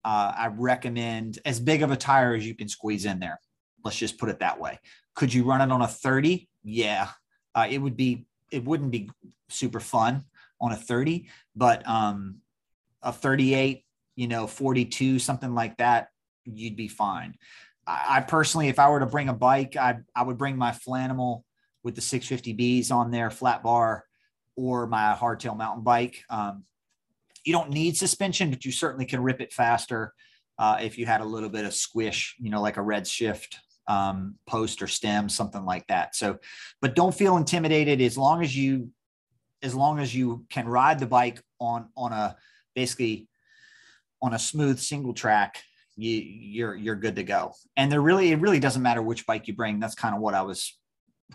uh, 0.04 0.32
I 0.36 0.46
recommend 0.56 1.38
as 1.44 1.60
big 1.60 1.82
of 1.82 1.90
a 1.90 1.96
tire 1.96 2.34
as 2.34 2.46
you 2.46 2.54
can 2.54 2.68
squeeze 2.68 3.04
in 3.04 3.18
there. 3.18 3.40
Let's 3.84 3.98
just 3.98 4.18
put 4.18 4.28
it 4.28 4.40
that 4.40 4.58
way. 4.58 4.78
Could 5.14 5.34
you 5.34 5.44
run 5.44 5.60
it 5.60 5.72
on 5.72 5.82
a 5.82 5.86
30? 5.86 6.48
Yeah, 6.64 7.08
uh, 7.54 7.66
it 7.68 7.78
would 7.78 7.96
be. 7.96 8.26
It 8.50 8.64
wouldn't 8.64 8.90
be 8.90 9.10
super 9.50 9.80
fun 9.80 10.24
on 10.60 10.72
a 10.72 10.76
30, 10.76 11.28
but 11.54 11.86
um, 11.86 12.36
a 13.02 13.12
38, 13.12 13.84
you 14.16 14.26
know, 14.26 14.46
42, 14.46 15.18
something 15.18 15.54
like 15.54 15.76
that, 15.76 16.08
you'd 16.46 16.76
be 16.76 16.88
fine. 16.88 17.34
I, 17.86 18.04
I 18.08 18.20
personally, 18.22 18.68
if 18.68 18.78
I 18.78 18.88
were 18.88 19.00
to 19.00 19.06
bring 19.06 19.28
a 19.28 19.34
bike, 19.34 19.76
I 19.76 19.98
I 20.16 20.22
would 20.22 20.38
bring 20.38 20.56
my 20.56 20.70
Flanimal 20.70 21.42
with 21.82 21.94
the 21.94 22.00
650Bs 22.00 22.90
on 22.90 23.10
there, 23.10 23.30
flat 23.30 23.62
bar, 23.62 24.04
or 24.56 24.86
my 24.86 25.16
hardtail 25.18 25.56
mountain 25.56 25.84
bike. 25.84 26.24
Um, 26.28 26.64
you 27.44 27.52
don't 27.52 27.70
need 27.70 27.96
suspension, 27.96 28.50
but 28.50 28.64
you 28.64 28.72
certainly 28.72 29.06
can 29.06 29.22
rip 29.22 29.40
it 29.40 29.52
faster 29.52 30.12
uh, 30.58 30.78
if 30.80 30.98
you 30.98 31.06
had 31.06 31.20
a 31.20 31.24
little 31.24 31.48
bit 31.48 31.64
of 31.64 31.72
squish, 31.72 32.34
you 32.40 32.50
know, 32.50 32.60
like 32.60 32.76
a 32.76 32.80
Redshift 32.80 33.56
um, 33.86 34.34
post 34.46 34.82
or 34.82 34.86
stem, 34.86 35.28
something 35.28 35.64
like 35.64 35.86
that. 35.86 36.14
So, 36.14 36.38
but 36.80 36.94
don't 36.94 37.14
feel 37.14 37.36
intimidated 37.36 38.00
as 38.00 38.18
long 38.18 38.42
as 38.42 38.56
you, 38.56 38.90
as 39.62 39.74
long 39.74 39.98
as 39.98 40.14
you 40.14 40.44
can 40.50 40.68
ride 40.68 40.98
the 40.98 41.06
bike 41.06 41.42
on 41.58 41.88
on 41.96 42.12
a 42.12 42.36
basically 42.74 43.28
on 44.22 44.34
a 44.34 44.38
smooth 44.38 44.78
single 44.78 45.14
track, 45.14 45.62
you 45.96 46.12
you're 46.12 46.74
you're 46.74 46.96
good 46.96 47.16
to 47.16 47.24
go. 47.24 47.54
And 47.76 47.90
there 47.90 48.00
really 48.00 48.32
it 48.32 48.40
really 48.40 48.60
doesn't 48.60 48.82
matter 48.82 49.02
which 49.02 49.26
bike 49.26 49.48
you 49.48 49.54
bring. 49.54 49.80
That's 49.80 49.94
kind 49.94 50.14
of 50.14 50.20
what 50.20 50.34
I 50.34 50.42
was 50.42 50.77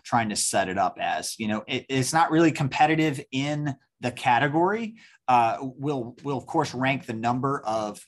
trying 0.04 0.30
to 0.30 0.36
set 0.36 0.70
it 0.70 0.78
up 0.78 0.98
as. 1.00 1.36
You 1.40 1.48
know, 1.48 1.64
it, 1.68 1.86
it's 1.90 2.14
not 2.14 2.32
really 2.32 2.52
competitive 2.52 3.22
in 3.32 3.76
the 4.02 4.12
category, 4.12 4.96
uh, 5.28 5.58
will 5.62 6.16
will 6.24 6.38
of 6.38 6.46
course 6.46 6.74
rank 6.74 7.06
the 7.06 7.14
number 7.14 7.62
of 7.66 8.06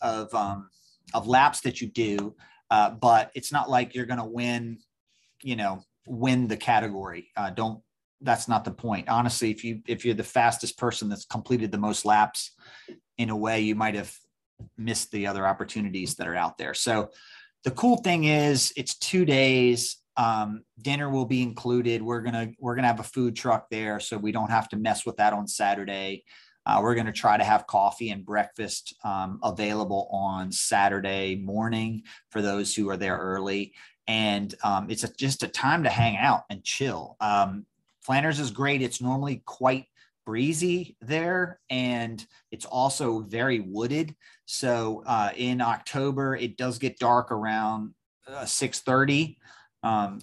of 0.00 0.34
um, 0.34 0.70
of 1.12 1.26
laps 1.26 1.60
that 1.60 1.80
you 1.80 1.88
do, 1.88 2.34
uh, 2.70 2.90
but 2.90 3.30
it's 3.34 3.52
not 3.52 3.68
like 3.68 3.94
you're 3.94 4.06
going 4.06 4.18
to 4.18 4.24
win, 4.24 4.78
you 5.42 5.56
know, 5.56 5.82
win 6.06 6.48
the 6.48 6.56
category. 6.56 7.28
Uh, 7.36 7.50
don't 7.50 7.82
that's 8.22 8.48
not 8.48 8.64
the 8.64 8.70
point. 8.70 9.08
Honestly, 9.08 9.50
if 9.50 9.62
you 9.62 9.82
if 9.86 10.04
you're 10.04 10.14
the 10.14 10.22
fastest 10.22 10.78
person 10.78 11.08
that's 11.08 11.26
completed 11.26 11.70
the 11.70 11.78
most 11.78 12.04
laps, 12.04 12.52
in 13.18 13.30
a 13.30 13.36
way 13.36 13.60
you 13.60 13.74
might 13.74 13.94
have 13.94 14.14
missed 14.78 15.10
the 15.12 15.26
other 15.26 15.46
opportunities 15.46 16.14
that 16.14 16.26
are 16.26 16.34
out 16.34 16.58
there. 16.58 16.74
So 16.74 17.10
the 17.64 17.70
cool 17.70 17.98
thing 17.98 18.24
is 18.24 18.72
it's 18.76 18.96
two 18.96 19.24
days. 19.24 19.96
Um, 20.16 20.62
dinner 20.80 21.10
will 21.10 21.24
be 21.24 21.42
included. 21.42 22.02
We're 22.02 22.22
gonna 22.22 22.52
we're 22.58 22.74
gonna 22.74 22.88
have 22.88 23.00
a 23.00 23.04
food 23.04 23.36
truck 23.36 23.68
there, 23.70 24.00
so 24.00 24.16
we 24.16 24.32
don't 24.32 24.50
have 24.50 24.68
to 24.70 24.76
mess 24.76 25.04
with 25.04 25.16
that 25.16 25.32
on 25.32 25.46
Saturday. 25.46 26.24
Uh, 26.66 26.80
we're 26.82 26.94
to 26.94 27.12
try 27.12 27.36
to 27.36 27.44
have 27.44 27.66
coffee 27.66 28.10
and 28.10 28.24
breakfast 28.24 28.94
um, 29.04 29.38
available 29.42 30.08
on 30.10 30.50
Saturday 30.50 31.36
morning 31.36 32.02
for 32.30 32.40
those 32.40 32.74
who 32.74 32.88
are 32.88 32.96
there 32.96 33.18
early. 33.18 33.74
And 34.06 34.54
um, 34.64 34.88
it's 34.90 35.04
a, 35.04 35.12
just 35.14 35.42
a 35.42 35.48
time 35.48 35.82
to 35.84 35.90
hang 35.90 36.16
out 36.16 36.44
and 36.48 36.64
chill. 36.64 37.16
Um, 37.20 37.66
Flanders 38.00 38.40
is 38.40 38.50
great. 38.50 38.82
It's 38.82 39.00
normally 39.00 39.42
quite 39.44 39.86
breezy 40.24 40.96
there 41.02 41.60
and 41.68 42.24
it's 42.50 42.64
also 42.64 43.20
very 43.20 43.60
wooded. 43.60 44.14
So 44.46 45.02
uh, 45.06 45.30
in 45.36 45.60
October, 45.60 46.34
it 46.34 46.56
does 46.56 46.78
get 46.78 46.98
dark 46.98 47.30
around 47.30 47.94
uh, 48.26 48.44
6.30. 48.44 49.36
Um, 49.84 50.20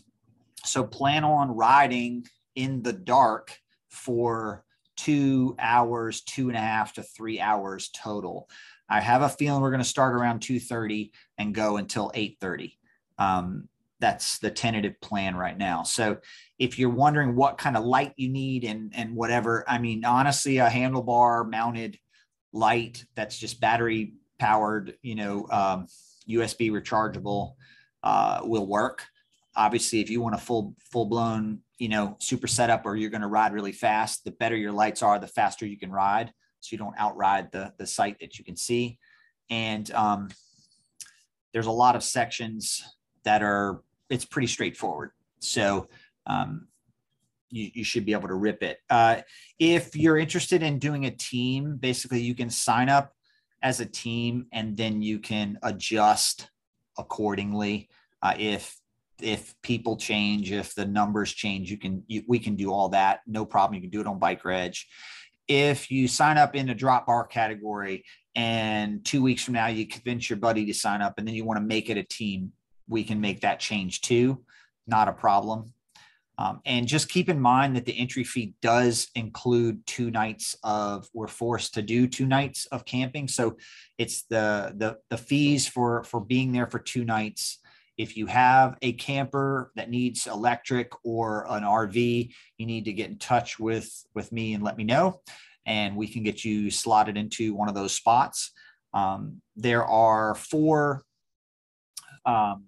so 0.65 0.83
plan 0.83 1.23
on 1.23 1.55
riding 1.55 2.25
in 2.55 2.81
the 2.81 2.93
dark 2.93 3.57
for 3.89 4.65
two 4.97 5.55
hours, 5.59 6.21
two 6.21 6.49
and 6.49 6.57
a 6.57 6.61
half 6.61 6.93
to 6.93 7.03
three 7.03 7.39
hours 7.39 7.89
total. 7.95 8.49
I 8.89 8.99
have 8.99 9.21
a 9.21 9.29
feeling 9.29 9.61
we're 9.61 9.71
going 9.71 9.81
to 9.81 9.87
start 9.87 10.15
around 10.15 10.41
2:30 10.41 11.11
and 11.37 11.55
go 11.55 11.77
until 11.77 12.11
8:30. 12.13 12.77
Um, 13.17 13.69
that's 13.99 14.39
the 14.39 14.51
tentative 14.51 14.99
plan 14.99 15.35
right 15.35 15.57
now. 15.57 15.83
So 15.83 16.17
if 16.59 16.77
you're 16.77 16.89
wondering 16.89 17.35
what 17.35 17.57
kind 17.57 17.77
of 17.77 17.85
light 17.85 18.13
you 18.17 18.29
need 18.29 18.63
and 18.63 18.91
and 18.93 19.15
whatever, 19.15 19.63
I 19.67 19.77
mean, 19.77 20.03
honestly, 20.03 20.57
a 20.57 20.69
handlebar 20.69 21.49
mounted 21.49 21.97
light 22.51 23.05
that's 23.15 23.37
just 23.37 23.61
battery 23.61 24.15
powered, 24.39 24.97
you 25.01 25.15
know, 25.15 25.47
um, 25.51 25.87
USB 26.27 26.71
rechargeable 26.71 27.53
uh, 28.03 28.41
will 28.43 28.67
work. 28.67 29.05
Obviously, 29.55 29.99
if 29.99 30.09
you 30.09 30.21
want 30.21 30.35
a 30.35 30.39
full 30.39 30.75
full 30.91 31.05
blown 31.05 31.59
you 31.81 31.89
know, 31.89 32.15
super 32.19 32.45
setup 32.45 32.85
or 32.85 32.95
you're 32.95 33.09
going 33.09 33.21
to 33.21 33.27
ride 33.27 33.53
really 33.53 33.71
fast, 33.71 34.23
the 34.23 34.29
better 34.29 34.55
your 34.55 34.71
lights 34.71 35.01
are, 35.01 35.17
the 35.17 35.25
faster 35.25 35.65
you 35.65 35.79
can 35.79 35.91
ride. 35.91 36.31
So 36.59 36.73
you 36.73 36.77
don't 36.77 36.93
outride 36.95 37.51
the, 37.51 37.73
the 37.79 37.87
sight 37.87 38.17
that 38.19 38.37
you 38.37 38.45
can 38.45 38.55
see. 38.55 38.99
And 39.49 39.89
um, 39.93 40.29
there's 41.53 41.65
a 41.65 41.71
lot 41.71 41.95
of 41.95 42.03
sections 42.03 42.83
that 43.23 43.41
are, 43.41 43.81
it's 44.11 44.25
pretty 44.25 44.45
straightforward. 44.45 45.09
So 45.39 45.87
um, 46.27 46.67
you, 47.49 47.71
you 47.73 47.83
should 47.83 48.05
be 48.05 48.13
able 48.13 48.27
to 48.27 48.35
rip 48.35 48.61
it. 48.61 48.77
Uh, 48.87 49.21
if 49.57 49.95
you're 49.95 50.19
interested 50.19 50.61
in 50.61 50.77
doing 50.77 51.07
a 51.07 51.11
team, 51.11 51.77
basically 51.77 52.21
you 52.21 52.35
can 52.35 52.51
sign 52.51 52.89
up 52.89 53.15
as 53.63 53.79
a 53.79 53.87
team 53.87 54.45
and 54.53 54.77
then 54.77 55.01
you 55.01 55.17
can 55.17 55.57
adjust 55.63 56.51
accordingly. 56.95 57.89
Uh, 58.21 58.35
if 58.37 58.77
if 59.23 59.53
people 59.61 59.97
change, 59.97 60.51
if 60.51 60.75
the 60.75 60.85
numbers 60.85 61.31
change, 61.31 61.69
you 61.69 61.77
can 61.77 62.03
you, 62.07 62.23
we 62.27 62.39
can 62.39 62.55
do 62.55 62.71
all 62.71 62.89
that. 62.89 63.21
No 63.27 63.45
problem. 63.45 63.75
You 63.75 63.81
can 63.81 63.89
do 63.89 64.01
it 64.01 64.07
on 64.07 64.19
Bike 64.19 64.43
Reg. 64.45 64.75
If 65.47 65.91
you 65.91 66.07
sign 66.07 66.37
up 66.37 66.55
in 66.55 66.67
the 66.67 66.73
drop 66.73 67.07
bar 67.07 67.25
category 67.25 68.05
and 68.35 69.03
two 69.03 69.21
weeks 69.21 69.43
from 69.43 69.55
now 69.55 69.67
you 69.67 69.85
convince 69.85 70.29
your 70.29 70.37
buddy 70.37 70.65
to 70.65 70.73
sign 70.73 71.01
up 71.01 71.15
and 71.17 71.27
then 71.27 71.35
you 71.35 71.43
want 71.43 71.59
to 71.59 71.65
make 71.65 71.89
it 71.89 71.97
a 71.97 72.03
team, 72.03 72.53
we 72.87 73.03
can 73.03 73.19
make 73.19 73.41
that 73.41 73.59
change 73.59 74.01
too. 74.01 74.43
Not 74.87 75.07
a 75.07 75.13
problem. 75.13 75.73
Um, 76.37 76.61
and 76.65 76.87
just 76.87 77.09
keep 77.09 77.29
in 77.29 77.39
mind 77.39 77.75
that 77.75 77.85
the 77.85 77.97
entry 77.99 78.23
fee 78.23 78.55
does 78.61 79.09
include 79.13 79.85
two 79.85 80.09
nights 80.09 80.55
of 80.63 81.07
we're 81.13 81.27
forced 81.27 81.75
to 81.75 81.83
do 81.83 82.07
two 82.07 82.25
nights 82.25 82.65
of 82.67 82.85
camping. 82.85 83.27
So 83.27 83.57
it's 83.97 84.23
the 84.23 84.73
the 84.75 84.97
the 85.09 85.17
fees 85.17 85.67
for 85.67 86.03
for 86.03 86.19
being 86.19 86.51
there 86.51 86.67
for 86.67 86.79
two 86.79 87.05
nights 87.05 87.59
if 88.01 88.17
you 88.17 88.25
have 88.25 88.77
a 88.81 88.93
camper 88.93 89.71
that 89.75 89.91
needs 89.91 90.25
electric 90.25 90.91
or 91.05 91.45
an 91.47 91.61
RV, 91.61 92.33
you 92.57 92.65
need 92.65 92.85
to 92.85 92.93
get 92.93 93.11
in 93.11 93.19
touch 93.19 93.59
with, 93.59 93.89
with 94.15 94.31
me 94.31 94.55
and 94.55 94.63
let 94.63 94.75
me 94.75 94.83
know, 94.83 95.21
and 95.67 95.95
we 95.95 96.07
can 96.07 96.23
get 96.23 96.43
you 96.43 96.71
slotted 96.71 97.15
into 97.15 97.53
one 97.53 97.69
of 97.69 97.75
those 97.75 97.93
spots. 97.93 98.53
Um, 98.91 99.39
there 99.55 99.85
are 99.85 100.33
four 100.33 101.03
um, 102.25 102.65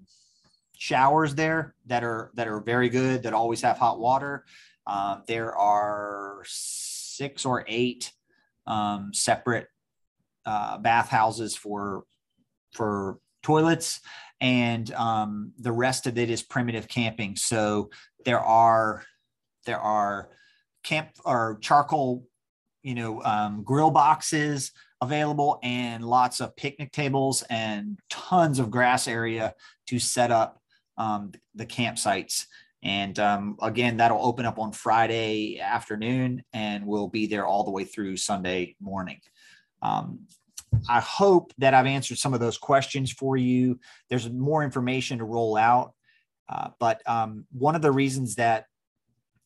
showers 0.77 1.33
there 1.33 1.73
that 1.87 2.03
are 2.03 2.29
that 2.35 2.47
are 2.47 2.59
very 2.59 2.89
good 2.89 3.23
that 3.23 3.33
always 3.33 3.61
have 3.63 3.79
hot 3.79 3.99
water. 3.99 4.45
Uh, 4.85 5.17
there 5.27 5.55
are 5.55 6.43
six 6.45 7.43
or 7.43 7.65
eight 7.67 8.11
um, 8.67 9.11
separate 9.15 9.67
uh, 10.45 10.77
bathhouses 10.77 11.55
for 11.55 12.03
for 12.71 13.17
toilets 13.41 13.99
and 14.43 14.91
um, 14.95 15.53
the 15.57 15.71
rest 15.71 16.05
of 16.05 16.17
it 16.17 16.29
is 16.29 16.43
primitive 16.43 16.89
camping. 16.89 17.37
So 17.37 17.89
there 18.25 18.41
are 18.41 19.03
there 19.65 19.79
are 19.79 20.29
camp 20.83 21.11
or 21.23 21.57
charcoal, 21.61 22.27
you 22.83 22.93
know, 22.93 23.23
um, 23.23 23.63
grill 23.63 23.89
boxes 23.89 24.73
available, 25.01 25.59
and 25.63 26.03
lots 26.03 26.41
of 26.41 26.55
picnic 26.57 26.91
tables 26.91 27.41
and 27.49 27.97
tons 28.09 28.59
of 28.59 28.69
grass 28.69 29.07
area 29.07 29.55
to 29.87 29.97
set 29.97 30.29
up 30.29 30.61
um, 30.97 31.31
the 31.55 31.65
campsites. 31.65 32.45
And 32.83 33.17
um, 33.19 33.55
again, 33.61 33.95
that'll 33.95 34.25
open 34.25 34.45
up 34.45 34.59
on 34.59 34.73
Friday 34.73 35.57
afternoon, 35.61 36.43
and 36.51 36.85
we'll 36.85 37.07
be 37.07 37.27
there 37.27 37.45
all 37.45 37.63
the 37.63 37.71
way 37.71 37.85
through 37.85 38.17
Sunday 38.17 38.75
morning. 38.81 39.21
Um, 39.81 40.27
I 40.89 40.99
hope 40.99 41.53
that 41.57 41.73
I've 41.73 41.85
answered 41.85 42.17
some 42.17 42.33
of 42.33 42.39
those 42.39 42.57
questions 42.57 43.11
for 43.11 43.37
you. 43.37 43.79
There's 44.09 44.29
more 44.29 44.63
information 44.63 45.19
to 45.19 45.25
roll 45.25 45.57
out. 45.57 45.93
Uh, 46.49 46.69
but 46.79 47.01
um, 47.07 47.45
one 47.51 47.75
of 47.75 47.81
the 47.81 47.91
reasons 47.91 48.35
that 48.35 48.65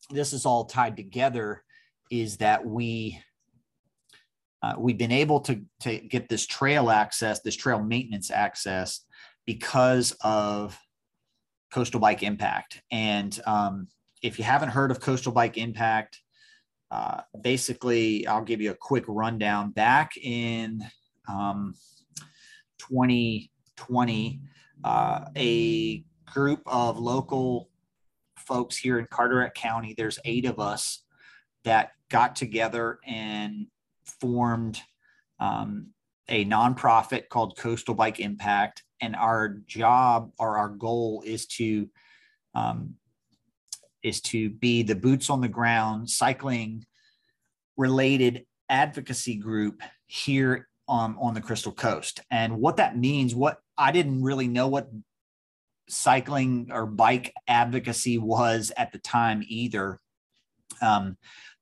this 0.09 0.33
is 0.33 0.45
all 0.45 0.65
tied 0.65 0.97
together 0.97 1.63
is 2.09 2.37
that 2.37 2.65
we 2.65 3.21
uh, 4.63 4.73
we've 4.77 4.97
been 4.97 5.11
able 5.11 5.39
to, 5.39 5.61
to 5.81 5.99
get 5.99 6.27
this 6.27 6.47
trail 6.47 6.89
access, 6.89 7.41
this 7.41 7.55
trail 7.55 7.79
maintenance 7.79 8.31
access, 8.31 9.01
because 9.45 10.13
of 10.23 10.77
Coastal 11.71 11.99
Bike 11.99 12.23
Impact. 12.23 12.81
And 12.91 13.39
um, 13.45 13.87
if 14.23 14.39
you 14.39 14.45
haven't 14.45 14.69
heard 14.69 14.89
of 14.89 14.99
Coastal 14.99 15.31
Bike 15.31 15.57
Impact, 15.57 16.19
uh, 16.89 17.21
basically, 17.39 18.25
I'll 18.25 18.43
give 18.43 18.61
you 18.61 18.71
a 18.71 18.75
quick 18.75 19.03
rundown. 19.07 19.71
Back 19.71 20.17
in 20.17 20.83
um, 21.27 21.73
2020, 22.79 24.39
uh, 24.83 25.25
a 25.35 26.03
group 26.25 26.61
of 26.65 26.99
local 26.99 27.69
folks 28.37 28.77
here 28.77 28.99
in 28.99 29.07
Carteret 29.07 29.53
County, 29.55 29.93
there's 29.97 30.19
eight 30.25 30.45
of 30.45 30.59
us 30.59 31.03
that 31.63 31.91
got 32.09 32.35
together 32.35 32.99
and 33.05 33.67
formed 34.21 34.79
um, 35.39 35.87
a 36.29 36.45
nonprofit 36.45 37.29
called 37.29 37.57
Coastal 37.57 37.93
Bike 37.93 38.19
Impact. 38.19 38.83
And 39.01 39.15
our 39.15 39.49
job 39.67 40.31
or 40.39 40.57
our 40.57 40.69
goal 40.69 41.23
is 41.25 41.45
to 41.47 41.89
um, 42.55 42.95
is 44.01 44.21
to 44.21 44.49
be 44.49 44.83
the 44.83 44.95
boots 44.95 45.29
on 45.29 45.41
the 45.41 45.47
ground 45.47 46.09
cycling 46.09 46.85
related 47.75 48.45
advocacy 48.69 49.35
group 49.35 49.81
here 50.07 50.67
um, 50.87 51.17
on 51.19 51.33
the 51.33 51.41
Crystal 51.41 51.71
Coast. 51.71 52.21
And 52.31 52.59
what 52.59 52.77
that 52.77 52.97
means, 52.97 53.35
what 53.35 53.59
I 53.77 53.91
didn't 53.91 54.23
really 54.23 54.47
know 54.47 54.67
what 54.67 54.89
cycling 55.89 56.69
or 56.71 56.85
bike 56.85 57.33
advocacy 57.47 58.17
was 58.17 58.71
at 58.77 58.91
the 58.91 58.99
time 58.99 59.43
either. 59.47 59.99
Um, 60.81 61.17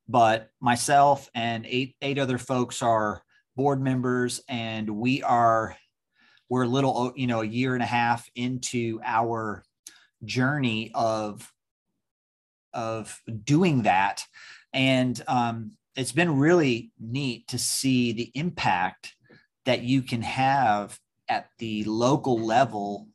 but 0.08 0.50
myself 0.60 1.30
and 1.34 1.66
eight 1.66 1.96
eight 2.02 2.20
other 2.20 2.38
folks 2.38 2.82
are 2.82 3.24
board 3.56 3.82
members, 3.82 4.42
and 4.48 4.90
we 4.90 5.24
are 5.24 5.76
we're 6.50 6.64
a 6.64 6.68
little 6.68 7.14
you 7.16 7.28
know 7.28 7.42
a 7.42 7.46
year 7.46 7.74
and 7.74 7.84
a 7.84 7.88
half 7.88 8.30
into 8.36 9.00
our 9.04 9.64
journey 10.24 10.92
of 10.94 11.52
of 12.74 13.20
doing 13.44 13.84
that, 13.84 14.24
and 14.74 15.22
um, 15.28 15.72
it's 15.96 16.12
been 16.12 16.38
really 16.38 16.92
neat 17.00 17.48
to 17.48 17.58
see 17.58 18.12
the 18.12 18.32
impact 18.36 19.15
that 19.66 19.84
you 19.84 20.02
can 20.02 20.22
have 20.22 21.00
at 21.28 21.50
the 21.60 21.84
local 21.86 22.40
level 22.40 23.08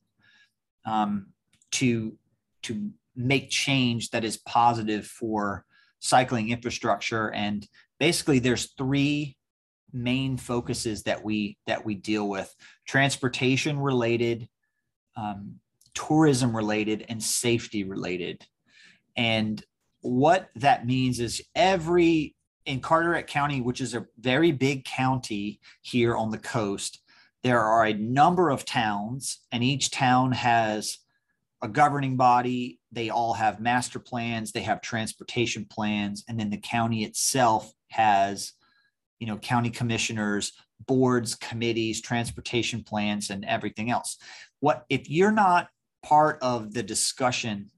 um, 0.84 1.26
to 1.72 2.16
to 2.62 2.90
make 3.16 3.50
change 3.50 4.10
that 4.10 4.24
is 4.24 4.36
positive 4.36 5.06
for 5.06 5.64
cycling 5.98 6.50
infrastructure. 6.50 7.30
And 7.32 7.66
basically 7.98 8.38
there's 8.38 8.72
three 8.76 9.36
main 9.92 10.36
focuses 10.36 11.02
that 11.04 11.24
we 11.24 11.58
that 11.66 11.84
we 11.84 11.94
deal 11.94 12.28
with 12.28 12.54
transportation 12.86 13.78
related 13.78 14.48
um, 15.16 15.56
tourism 15.94 16.56
related 16.56 17.04
and 17.08 17.22
safety 17.22 17.84
related. 17.84 18.46
And 19.16 19.62
what 20.00 20.48
that 20.56 20.86
means 20.86 21.20
is 21.20 21.42
every 21.54 22.34
in 22.66 22.80
Carteret 22.80 23.26
County, 23.26 23.60
which 23.60 23.80
is 23.80 23.94
a 23.94 24.06
very 24.18 24.52
big 24.52 24.84
county 24.84 25.60
here 25.80 26.16
on 26.16 26.30
the 26.30 26.38
coast, 26.38 27.00
there 27.42 27.60
are 27.60 27.86
a 27.86 27.94
number 27.94 28.50
of 28.50 28.64
towns, 28.64 29.40
and 29.50 29.64
each 29.64 29.90
town 29.90 30.32
has 30.32 30.98
a 31.62 31.68
governing 31.68 32.16
body. 32.16 32.78
They 32.92 33.10
all 33.10 33.34
have 33.34 33.60
master 33.60 33.98
plans, 33.98 34.52
they 34.52 34.62
have 34.62 34.80
transportation 34.80 35.64
plans, 35.64 36.24
and 36.28 36.38
then 36.38 36.50
the 36.50 36.58
county 36.58 37.04
itself 37.04 37.72
has, 37.88 38.52
you 39.18 39.26
know, 39.26 39.38
county 39.38 39.70
commissioners, 39.70 40.52
boards, 40.86 41.34
committees, 41.34 42.00
transportation 42.00 42.82
plans, 42.82 43.30
and 43.30 43.44
everything 43.44 43.90
else. 43.90 44.18
What 44.60 44.84
if 44.88 45.08
you're 45.08 45.32
not 45.32 45.68
part 46.02 46.38
of 46.42 46.72
the 46.72 46.82
discussion 46.82 47.70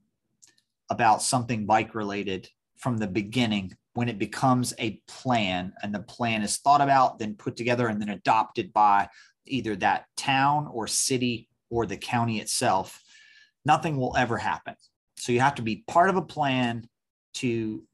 about 0.91 1.23
something 1.23 1.67
bike 1.67 1.95
related 1.95 2.49
from 2.77 2.99
the 2.99 3.07
beginning 3.07 3.77
when 3.95 4.09
it 4.09 4.19
becomes 4.19 4.73
a 4.79 5.01
plan 5.07 5.73
and 5.83 5.95
the 5.95 6.01
plan 6.01 6.43
is 6.43 6.57
thought 6.59 6.81
about, 6.81 7.19
then 7.19 7.35
put 7.35 7.57
together, 7.57 7.89
and 7.89 8.01
then 8.01 8.09
adopted 8.09 8.73
by 8.73 9.09
either 9.47 9.77
that 9.77 10.07
town 10.17 10.69
or 10.73 10.87
city 10.87 11.49
or 11.71 11.87
the 11.87 11.97
county 11.97 12.41
itself, 12.41 13.03
nothing 13.65 13.97
will 13.97 14.17
ever 14.17 14.39
happen. 14.39 14.75
So 15.17 15.33
you 15.33 15.41
have 15.41 15.57
to 15.57 15.63
be 15.63 15.85
part 15.87 16.11
of 16.11 16.17
a 16.17 16.23
plan 16.23 16.89
to 17.35 17.85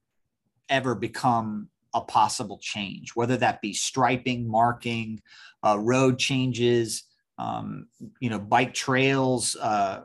ever 0.69 0.95
become 0.95 1.69
a 1.95 2.01
possible 2.01 2.59
change, 2.61 3.13
whether 3.15 3.37
that 3.39 3.61
be 3.61 3.73
striping, 3.73 4.49
marking, 4.49 5.21
uh, 5.65 5.79
road 5.79 6.19
changes, 6.19 7.05
um, 7.39 7.89
you 8.21 8.31
know, 8.31 8.39
bike 8.39 8.75
trails, 8.75 9.57
uh, 9.57 10.03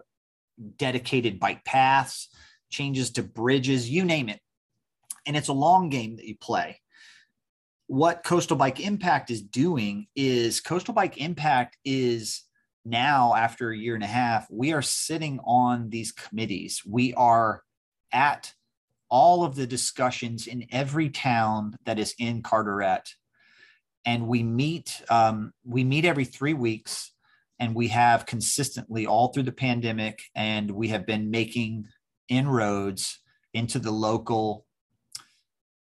dedicated 0.77 1.39
bike 1.39 1.63
paths, 1.65 2.29
changes 2.69 3.11
to 3.11 3.23
bridges, 3.23 3.89
you 3.89 4.05
name 4.05 4.29
it. 4.29 4.39
And 5.25 5.37
it's 5.37 5.47
a 5.47 5.53
long 5.53 5.89
game 5.89 6.15
that 6.17 6.25
you 6.25 6.35
play. 6.35 6.79
What 7.87 8.23
Coastal 8.23 8.57
Bike 8.57 8.79
Impact 8.79 9.29
is 9.29 9.41
doing 9.41 10.07
is 10.15 10.61
Coastal 10.61 10.93
Bike 10.93 11.17
Impact 11.17 11.77
is 11.85 12.43
now, 12.85 13.33
after 13.35 13.71
a 13.71 13.77
year 13.77 13.95
and 13.95 14.03
a 14.03 14.07
half, 14.07 14.47
we 14.49 14.73
are 14.73 14.81
sitting 14.81 15.39
on 15.45 15.89
these 15.89 16.11
committees. 16.11 16.81
We 16.85 17.13
are 17.13 17.63
at 18.11 18.53
all 19.09 19.43
of 19.43 19.55
the 19.55 19.67
discussions 19.67 20.47
in 20.47 20.65
every 20.71 21.09
town 21.09 21.77
that 21.85 21.99
is 21.99 22.15
in 22.17 22.41
Carteret. 22.41 23.13
And 24.05 24.27
we 24.27 24.43
meet, 24.43 25.01
um, 25.09 25.53
we 25.63 25.83
meet 25.83 26.03
every 26.03 26.25
three 26.25 26.53
weeks 26.53 27.11
and 27.59 27.75
we 27.75 27.89
have 27.89 28.25
consistently 28.25 29.05
all 29.05 29.29
through 29.29 29.43
the 29.43 29.51
pandemic 29.51 30.23
and 30.35 30.69
we 30.71 30.89
have 30.89 31.05
been 31.05 31.31
making 31.31 31.85
inroads 32.27 33.19
into 33.53 33.79
the 33.79 33.91
local 33.91 34.65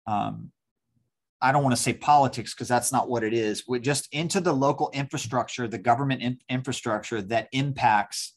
um, 0.07 0.51
i 1.41 1.51
don't 1.51 1.63
want 1.63 1.75
to 1.75 1.81
say 1.81 1.93
politics 1.93 2.53
because 2.53 2.67
that's 2.67 2.91
not 2.91 3.09
what 3.09 3.23
it 3.23 3.33
is 3.33 3.63
we 3.67 3.79
just 3.79 4.07
into 4.13 4.39
the 4.39 4.53
local 4.53 4.89
infrastructure 4.93 5.67
the 5.67 5.77
government 5.77 6.21
in- 6.21 6.39
infrastructure 6.49 7.21
that 7.21 7.47
impacts 7.51 8.35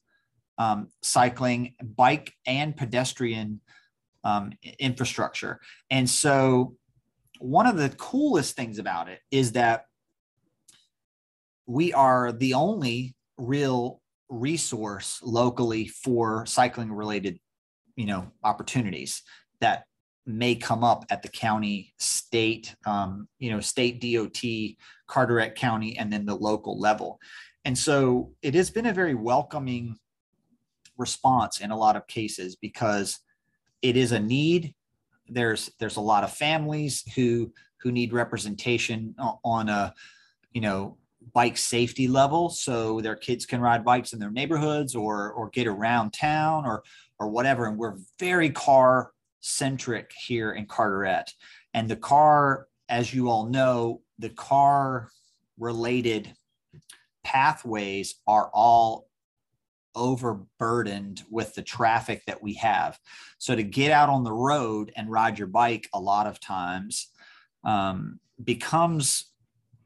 um, 0.59 0.89
cycling 1.03 1.75
bike 1.83 2.33
and 2.47 2.77
pedestrian 2.77 3.61
um, 4.25 4.53
infrastructure. 4.79 5.61
And 5.91 6.09
so 6.09 6.75
one 7.39 7.67
of 7.67 7.77
the 7.77 7.91
coolest 7.91 8.57
things 8.57 8.79
about 8.79 9.09
it 9.09 9.21
is 9.31 9.53
that 9.53 9.85
we 11.67 11.93
are 11.93 12.33
the 12.33 12.55
only 12.55 13.15
real 13.39 14.01
resource 14.29 15.21
locally 15.23 15.87
for 15.87 16.45
cycling 16.47 16.93
related 16.93 17.39
you 17.95 18.07
know 18.07 18.33
opportunities 18.43 19.23
that 19.61 19.85
may 20.27 20.57
come 20.57 20.83
up 20.83 21.05
at 21.11 21.23
the 21.23 21.29
county 21.29 21.95
state 21.99 22.75
um, 22.85 23.29
you 23.39 23.51
know 23.51 23.61
state 23.61 24.01
dot 24.01 24.37
carteret 25.07 25.55
county 25.55 25.97
and 25.97 26.13
then 26.13 26.27
the 26.27 26.35
local 26.35 26.79
level. 26.79 27.21
And 27.65 27.77
so 27.77 28.33
it 28.43 28.55
has 28.55 28.71
been 28.71 28.87
a 28.87 28.93
very 28.93 29.15
welcoming 29.15 29.97
response 30.99 31.61
in 31.61 31.71
a 31.71 31.77
lot 31.77 31.97
of 31.97 32.07
cases 32.07 32.57
because 32.57 33.19
it 33.83 33.97
is 33.97 34.13
a 34.13 34.21
need. 34.21 34.75
There's 35.29 35.71
there's 35.79 35.97
a 35.97 36.01
lot 36.01 36.25
of 36.25 36.33
families 36.33 37.03
who 37.15 37.53
who 37.81 37.93
need 37.93 38.13
representation 38.13 39.15
on 39.45 39.69
a 39.69 39.95
you 40.53 40.61
know 40.61 40.99
bike 41.35 41.57
safety 41.57 42.09
level. 42.09 42.49
So 42.49 43.01
their 43.01 43.17
kids 43.17 43.47
can 43.47 43.61
ride 43.61 43.85
bikes 43.85 44.13
in 44.13 44.19
their 44.19 44.31
neighborhoods 44.31 44.95
or 44.95 45.33
or 45.33 45.51
get 45.51 45.67
around 45.67 46.13
town 46.13 46.67
or 46.67 46.83
or 47.19 47.29
whatever. 47.29 47.67
And 47.67 47.79
we're 47.79 47.97
very 48.19 48.51
car 48.51 49.13
centric 49.47 50.13
here 50.27 50.53
in 50.53 50.67
Carteret 50.67 51.33
and 51.75 51.89
the 51.89 51.97
car 51.97 52.69
as 52.89 53.13
you 53.13 53.29
all 53.29 53.47
know 53.47 54.01
the 54.19 54.31
car 54.31 55.11
related 55.59 56.35
pathways 57.25 58.17
are 58.27 58.51
all 58.53 59.09
overburdened 59.95 61.23
with 61.31 61.55
the 61.55 61.63
traffic 61.63 62.23
that 62.27 62.43
we 62.43 62.55
have 62.55 62.99
so 63.39 63.57
to 63.57 63.63
get 63.63 63.91
out 63.91 64.09
on 64.09 64.25
the 64.25 64.33
road 64.33 64.93
and 64.97 65.11
ride 65.11 65.39
your 65.39 65.49
bike 65.49 65.89
a 65.95 66.01
lot 66.01 66.27
of 66.27 66.39
times 66.39 67.11
um, 67.65 68.21
becomes 68.43 69.33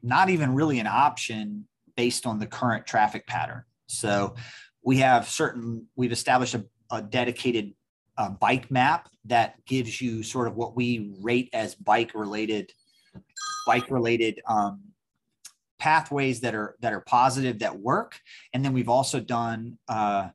not 0.03 0.29
even 0.29 0.53
really 0.53 0.79
an 0.79 0.87
option 0.87 1.65
based 1.95 2.25
on 2.25 2.39
the 2.39 2.47
current 2.47 2.85
traffic 2.85 3.27
pattern. 3.27 3.63
So 3.87 4.35
we 4.83 4.97
have 4.97 5.27
certain, 5.27 5.87
we've 5.95 6.11
established 6.11 6.55
a, 6.55 6.65
a 6.89 7.01
dedicated 7.01 7.73
uh, 8.21 8.29
bike 8.29 8.69
map 8.69 9.09
that 9.25 9.55
gives 9.65 9.99
you 9.99 10.21
sort 10.21 10.47
of 10.47 10.55
what 10.55 10.75
we 10.75 11.11
rate 11.21 11.49
as 11.53 11.73
bike 11.73 12.13
related, 12.13 12.71
bike 13.65 13.89
related 13.89 14.39
um, 14.47 14.79
pathways 15.79 16.39
that 16.41 16.53
are 16.53 16.75
that 16.81 16.93
are 16.93 17.01
positive 17.01 17.57
that 17.59 17.79
work. 17.79 18.19
And 18.53 18.63
then 18.63 18.73
we've 18.73 18.89
also 18.89 19.19
done 19.19 19.79
uh, 19.87 20.29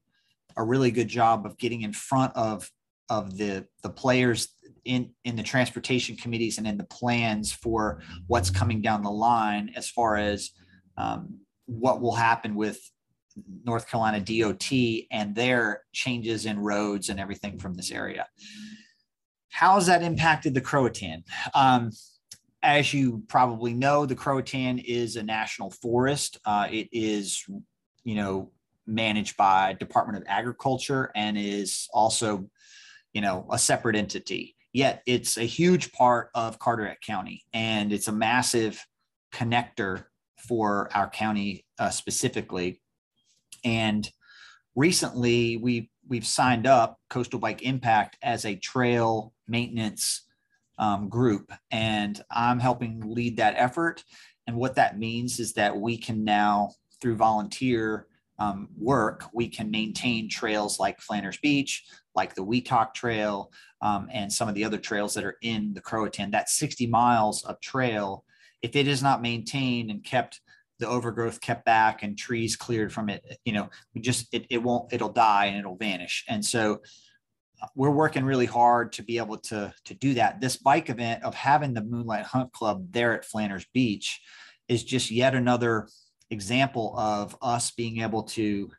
a 0.57 0.65
really 0.65 0.91
good 0.91 1.07
job 1.07 1.47
of 1.47 1.57
getting 1.59 1.83
in 1.83 1.93
front 1.93 2.35
of 2.35 2.69
of 3.09 3.39
the 3.39 3.65
the 3.85 3.91
players 3.91 4.49
in 4.85 5.11
in 5.25 5.37
the 5.37 5.45
transportation 5.45 6.17
committees 6.17 6.59
and 6.59 6.67
in 6.67 6.77
the 6.77 6.85
plans 6.85 7.53
for 7.53 8.03
what's 8.27 8.51
coming 8.51 8.83
down 8.83 9.05
the 9.05 9.11
line 9.11 9.71
as 9.77 9.89
far 9.89 10.17
as 10.17 10.51
um, 10.97 11.39
what 11.67 12.01
will 12.01 12.17
happen 12.17 12.57
with 12.57 12.81
North 13.65 13.89
Carolina 13.89 14.21
DOT 14.21 14.71
and 15.11 15.35
their 15.35 15.83
changes 15.93 16.47
in 16.47 16.59
roads 16.59 17.09
and 17.09 17.21
everything 17.21 17.59
from 17.59 17.75
this 17.75 17.91
area. 17.91 18.27
How 19.51 19.75
has 19.75 19.87
that 19.87 20.03
impacted 20.03 20.55
the 20.55 20.61
Croatan? 20.61 21.25
Um, 21.55 21.91
as 22.63 22.93
you 22.93 23.23
probably 23.29 23.75
know, 23.75 24.07
the 24.07 24.15
Croatan 24.15 24.79
is 24.79 25.17
a 25.17 25.23
national 25.23 25.71
forest. 25.71 26.39
Uh, 26.45 26.67
it 26.71 26.89
is, 26.93 27.45
you 28.05 28.15
know, 28.15 28.51
managed 28.87 29.37
by 29.37 29.75
Department 29.75 30.19
of 30.19 30.25
Agriculture 30.29 31.11
and 31.15 31.37
is 31.39 31.89
also, 31.93 32.49
you 33.13 33.21
know, 33.21 33.47
a 33.51 33.59
separate 33.59 33.97
entity 33.97 34.57
yet 34.77 35.03
it's 35.07 35.39
a 35.39 35.43
huge 35.43 35.91
part 35.93 36.29
of 36.35 36.59
Carteret 36.59 37.01
County 37.01 37.47
and 37.55 37.95
it's 37.95 38.09
a 38.09 38.13
massive 38.13 38.85
connector 39.33 40.05
for 40.37 40.91
our 40.95 41.09
county 41.09 41.65
uh, 41.79 41.89
specifically. 41.89 42.83
And 43.67 44.09
recently 44.77 45.57
we 45.57 45.91
we've 46.09 46.27
signed 46.27 46.69
up 46.69 47.01
Coastal 47.11 47.41
Bike 47.41 47.63
Impact 47.63 48.17
as 48.23 48.45
a 48.45 48.55
trail 48.55 49.35
maintenance 49.49 50.23
um, 50.79 51.09
group, 51.09 51.53
and 51.73 52.23
I'm 52.31 52.61
helping 52.61 53.01
lead 53.13 53.39
that 53.39 53.55
effort. 53.57 54.05
And 54.47 54.57
what 54.57 54.77
that 54.77 54.99
means 54.99 55.41
is 55.41 55.55
that 55.55 55.77
we 55.77 55.99
can 55.99 56.23
now, 56.23 56.71
through 57.01 57.17
volunteer 57.17 58.07
um, 58.39 58.69
work, 58.79 59.25
we 59.35 59.49
can 59.49 59.69
maintain 59.71 60.29
trails 60.29 60.79
like 60.79 61.01
Flanders 61.01 61.39
Beach, 61.39 61.85
like 62.15 62.37
the 62.37 62.45
Weetock 62.45 62.95
Trail, 62.95 63.51
um, 63.83 64.09
and 64.13 64.33
some 64.33 64.49
of 64.49 64.55
the 64.55 64.65
other 64.65 64.79
trails 64.79 65.15
that 65.15 65.25
are 65.25 65.39
in 65.43 65.75
the 65.75 65.81
Croatan. 65.81 66.31
That 66.31 66.51
60 66.51 66.87
miles 66.87 67.45
of 67.45 67.61
trail, 67.61 68.25
if 68.63 68.77
it 68.77 68.87
is 68.87 69.03
not 69.03 69.23
maintained 69.23 69.91
and 69.91 70.05
kept, 70.05 70.41
the 70.79 70.89
overgrowth 70.89 71.41
kept 71.41 71.65
back 71.65 72.03
and 72.03 72.19
trees 72.19 72.57
cleared 72.57 72.93
from 72.93 73.09
it, 73.09 73.25
you 73.45 73.53
know, 73.53 73.69
we 73.95 74.01
just 74.01 74.33
it, 74.33 74.47
it 74.51 74.63
won't 74.63 74.93
it'll 74.93 75.13
die 75.13 75.47
and 75.47 75.59
it'll 75.59 75.77
vanish. 75.77 76.25
And 76.29 76.45
so 76.45 76.81
uh, 77.63 77.67
we're 77.75 77.91
working 77.91 78.25
really 78.25 78.47
hard 78.47 78.93
to 78.93 79.03
be 79.03 79.19
able 79.19 79.39
to 79.39 79.73
to 79.85 79.95
do 79.95 80.15
that. 80.15 80.41
This 80.41 80.57
bike 80.57 80.91
event 80.91 81.25
of 81.25 81.35
having 81.35 81.75
the 81.75 81.83
Moonlight 81.83 82.27
Hunt 82.27 82.53
Club 82.53 82.87
there 82.91 83.15
at 83.15 83.25
Flanders 83.25 83.67
Beach 83.73 84.21
is 84.69 84.85
just 84.85 85.11
yet 85.11 85.35
another 85.35 85.89
example 86.31 86.99
of 86.99 87.37
us 87.41 87.71
being 87.71 88.01
able 88.01 88.25
to 88.25 88.71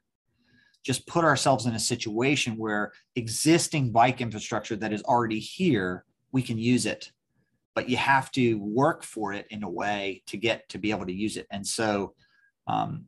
just 0.83 1.07
put 1.07 1.25
ourselves 1.25 1.65
in 1.65 1.73
a 1.75 1.79
situation 1.79 2.57
where 2.57 2.93
existing 3.15 3.91
bike 3.91 4.21
infrastructure 4.21 4.75
that 4.77 4.93
is 4.93 5.03
already 5.03 5.39
here, 5.39 6.05
we 6.31 6.41
can 6.41 6.57
use 6.57 6.85
it. 6.85 7.11
But 7.77 7.89
you 7.89 7.97
have 7.97 8.31
to 8.31 8.55
work 8.55 9.03
for 9.03 9.33
it 9.33 9.45
in 9.51 9.61
a 9.61 9.69
way 9.69 10.23
to 10.25 10.35
get 10.35 10.67
to 10.69 10.79
be 10.79 10.89
able 10.89 11.05
to 11.05 11.13
use 11.13 11.37
it. 11.37 11.45
And 11.51 11.65
so 11.65 12.15
um, 12.65 13.05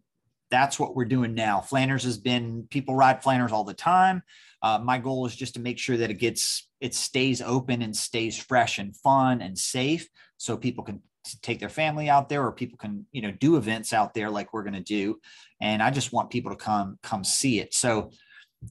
that's 0.52 0.78
what 0.80 0.96
we're 0.96 1.06
doing 1.06 1.34
now. 1.34 1.60
Flanders 1.60 2.04
has 2.04 2.20
been 2.20 2.68
people 2.70 2.94
ride 2.94 3.24
Flanders 3.24 3.52
all 3.52 3.64
the 3.64 3.74
time. 3.74 4.22
Uh, 4.62 4.78
my 4.78 5.00
goal 5.00 5.26
is 5.26 5.36
just 5.36 5.56
to 5.56 5.60
make 5.60 5.80
sure 5.80 5.98
that 5.98 6.12
it 6.12 6.20
gets 6.20 6.70
it 6.80 6.94
stays 6.94 7.42
open 7.42 7.82
and 7.82 7.96
stays 7.96 8.38
fresh 8.38 8.78
and 8.78 8.96
fun 8.96 9.42
and 9.42 9.58
safe, 9.58 10.08
so 10.38 10.56
people 10.56 10.84
can 10.84 11.02
take 11.42 11.60
their 11.60 11.68
family 11.68 12.08
out 12.08 12.30
there 12.30 12.46
or 12.46 12.52
people 12.52 12.78
can 12.78 13.08
you 13.12 13.24
know 13.24 13.32
do 13.40 13.56
events 13.56 13.92
out 13.92 14.14
there 14.14 14.30
like 14.30 14.54
we're 14.54 14.64
going 14.64 14.74
to 14.74 14.80
do 14.80 15.20
and 15.62 15.84
i 15.84 15.92
just 15.92 16.14
want 16.14 16.30
people 16.30 16.50
to 16.50 16.58
come 16.58 16.98
come 17.04 17.24
see 17.24 17.60
it 17.60 17.74
so 17.74 18.10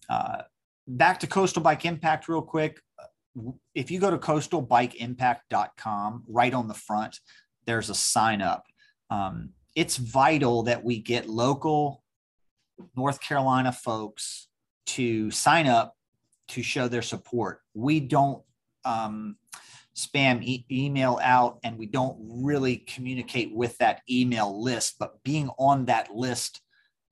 uh, 0.09 0.39
back 0.89 1.21
to 1.21 1.27
coastal 1.27 1.63
bike 1.63 1.85
impact 1.85 2.27
real 2.27 2.43
quick 2.43 2.81
if 3.75 3.91
you 3.91 4.01
go 4.01 4.11
to 4.11 4.19
coastalbikeimpact.com 4.19 6.25
right 6.29 6.55
on 6.55 6.69
the 6.69 6.75
front 6.75 7.19
there's 7.69 7.91
a 7.91 7.95
sign 7.95 8.41
up. 8.41 8.67
Um, 9.11 9.51
it's 9.77 9.99
vital 9.99 10.63
that 10.65 10.83
we 10.83 11.01
get 11.01 11.29
local 11.29 12.03
north 12.97 13.21
carolina 13.21 13.73
folks 13.73 14.49
to 14.87 15.31
sign 15.31 15.67
up 15.67 15.95
to 16.49 16.63
show 16.63 16.89
their 16.89 17.03
support. 17.03 17.61
We 17.75 18.01
don't 18.01 18.43
um, 18.87 19.37
spam 19.95 20.43
e- 20.43 20.65
email 20.71 21.21
out 21.23 21.59
and 21.63 21.77
we 21.77 21.85
don't 21.85 22.17
really 22.21 22.79
communicate 22.79 23.55
with 23.55 23.77
that 23.79 24.01
email 24.09 24.63
list 24.63 24.95
but 24.99 25.23
being 25.23 25.51
on 25.59 25.85
that 25.87 26.15
list 26.15 26.63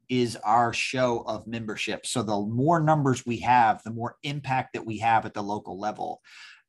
is 0.08 0.36
our 0.36 0.72
show 0.72 1.24
of 1.26 1.46
membership. 1.46 2.06
So 2.06 2.22
the 2.22 2.40
more 2.40 2.80
numbers 2.80 3.26
we 3.26 3.38
have 3.38 3.82
the 3.82 3.90
more 3.90 4.16
impact 4.22 4.74
that 4.74 4.86
we 4.86 4.98
have 4.98 5.26
at 5.26 5.34
the 5.34 5.42
local 5.42 5.78
level. 5.78 6.20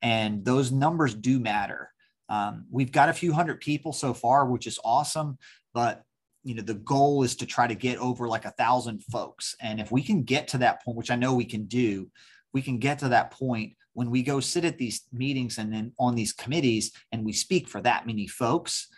And 0.02 0.46
those 0.46 0.72
numbers 0.72 1.14
do 1.14 1.40
matter. 1.40 1.92
Um, 2.30 2.66
we've 2.70 2.92
got 2.92 3.10
a 3.10 3.14
few 3.14 3.34
hundred 3.34 3.62
people 3.62 3.94
so 3.94 4.14
far 4.14 4.46
which 4.46 4.68
is 4.68 4.80
awesome 4.84 5.38
but 5.74 6.04
you 6.44 6.56
know 6.56 6.62
the 6.62 6.74
goal 6.74 7.24
is 7.24 7.38
to 7.38 7.46
try 7.46 7.68
to 7.68 7.76
get 7.76 7.98
over 8.00 8.28
like 8.28 8.46
a 8.46 8.52
thousand 8.52 9.04
folks. 9.04 9.56
And 9.62 9.80
if 9.80 9.92
we 9.92 10.02
can 10.02 10.24
get 10.24 10.48
to 10.50 10.58
that 10.60 10.84
point 10.84 10.98
which 10.98 11.12
i 11.12 11.16
know 11.16 11.34
we 11.34 11.46
can 11.46 11.66
do 11.66 12.10
we 12.54 12.62
can 12.62 12.80
get 12.80 13.00
to 13.00 13.10
that 13.10 13.32
point 13.32 13.74
when 13.98 14.12
we 14.12 14.22
go 14.22 14.40
sit 14.40 14.64
at 14.64 14.78
these 14.78 15.08
meetings 15.12 15.58
and 15.58 15.74
then 15.74 15.92
on 15.98 16.14
these 16.14 16.32
committees 16.32 16.92
and 17.12 17.26
we 17.26 17.34
speak 17.34 17.68
for 17.68 17.82
that 17.82 18.06
many 18.06 18.28
folks, 18.28 18.90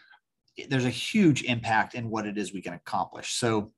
there's 0.67 0.84
a 0.84 0.89
huge 0.89 1.43
impact 1.43 1.95
in 1.95 2.10
what 2.10 2.25
it 2.25 2.38
is 2.38 2.52
we 2.52 2.62
can 2.62 2.73
accomplish. 2.73 3.36
So 3.36 3.71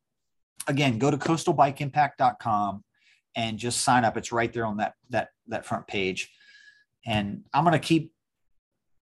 again, 0.67 0.97
go 0.97 1.11
to 1.11 1.17
coastalbikeimpact.com 1.17 2.83
and 3.35 3.57
just 3.57 3.81
sign 3.81 4.05
up. 4.05 4.17
It's 4.17 4.31
right 4.31 4.51
there 4.51 4.65
on 4.65 4.77
that 4.77 4.93
that 5.09 5.29
that 5.47 5.65
front 5.65 5.87
page. 5.87 6.29
And 7.05 7.43
I'm 7.53 7.63
going 7.63 7.73
to 7.73 7.79
keep 7.79 8.11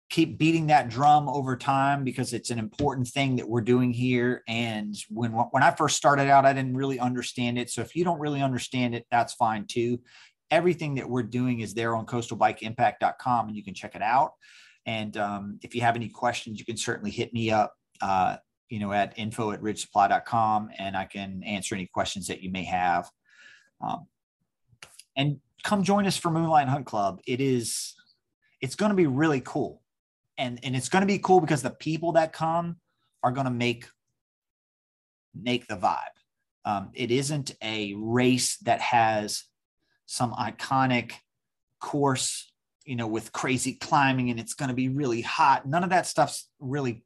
keep 0.09 0.37
beating 0.37 0.67
that 0.67 0.89
drum 0.89 1.29
over 1.29 1.55
time 1.55 2.03
because 2.03 2.33
it's 2.33 2.49
an 2.49 2.59
important 2.59 3.07
thing 3.07 3.37
that 3.37 3.47
we're 3.47 3.61
doing 3.61 3.93
here 3.93 4.43
and 4.47 4.93
when 5.09 5.31
when 5.31 5.63
I 5.63 5.71
first 5.71 5.95
started 5.95 6.27
out 6.27 6.45
I 6.45 6.51
didn't 6.51 6.75
really 6.75 6.99
understand 6.99 7.57
it 7.57 7.69
so 7.69 7.79
if 7.79 7.95
you 7.95 8.03
don't 8.03 8.19
really 8.19 8.41
understand 8.41 8.93
it 8.93 9.05
that's 9.09 9.33
fine 9.35 9.65
too 9.67 10.01
everything 10.51 10.95
that 10.95 11.09
we're 11.09 11.23
doing 11.23 11.61
is 11.61 11.73
there 11.73 11.95
on 11.95 12.05
coastalbikeimpact.com 12.05 13.47
and 13.47 13.55
you 13.55 13.63
can 13.63 13.73
check 13.73 13.95
it 13.95 14.01
out. 14.01 14.33
And 14.85 15.15
um, 15.17 15.59
if 15.63 15.73
you 15.73 15.81
have 15.81 15.95
any 15.95 16.09
questions, 16.09 16.59
you 16.59 16.65
can 16.65 16.77
certainly 16.77 17.09
hit 17.09 17.33
me 17.33 17.49
up, 17.49 17.73
uh, 18.01 18.37
you 18.71 18.79
know, 18.79 18.93
at 18.93 19.13
info 19.19 19.51
at 19.51 19.61
ridgesupply.com 19.61 20.69
and 20.79 20.95
I 20.95 21.03
can 21.03 21.43
answer 21.43 21.75
any 21.75 21.87
questions 21.87 22.27
that 22.27 22.41
you 22.41 22.49
may 22.49 22.63
have. 22.63 23.11
Um, 23.81 24.07
and 25.17 25.41
come 25.61 25.83
join 25.83 26.07
us 26.07 26.15
for 26.15 26.31
Moonlight 26.31 26.69
Hunt 26.69 26.85
Club. 26.85 27.19
It 27.27 27.41
is, 27.41 27.93
it's 28.61 28.75
going 28.75 28.91
to 28.91 28.95
be 28.95 29.07
really 29.07 29.41
cool. 29.41 29.81
And, 30.37 30.57
and 30.63 30.73
it's 30.73 30.87
going 30.87 31.01
to 31.01 31.07
be 31.07 31.19
cool 31.19 31.41
because 31.41 31.61
the 31.61 31.69
people 31.69 32.13
that 32.13 32.31
come 32.31 32.77
are 33.21 33.33
going 33.33 33.43
to 33.43 33.51
make, 33.51 33.87
make 35.35 35.67
the 35.67 35.75
vibe. 35.75 35.97
Um, 36.63 36.91
it 36.93 37.11
isn't 37.11 37.53
a 37.61 37.93
race 37.97 38.55
that 38.59 38.79
has 38.79 39.43
some 40.05 40.31
iconic 40.31 41.11
course, 41.81 42.49
you 42.85 42.95
know, 42.95 43.07
with 43.07 43.33
crazy 43.33 43.73
climbing 43.73 44.29
and 44.29 44.39
it's 44.39 44.53
going 44.53 44.69
to 44.69 44.75
be 44.75 44.87
really 44.87 45.21
hot. 45.21 45.67
None 45.67 45.83
of 45.83 45.89
that 45.89 46.07
stuff's 46.07 46.47
really 46.61 47.03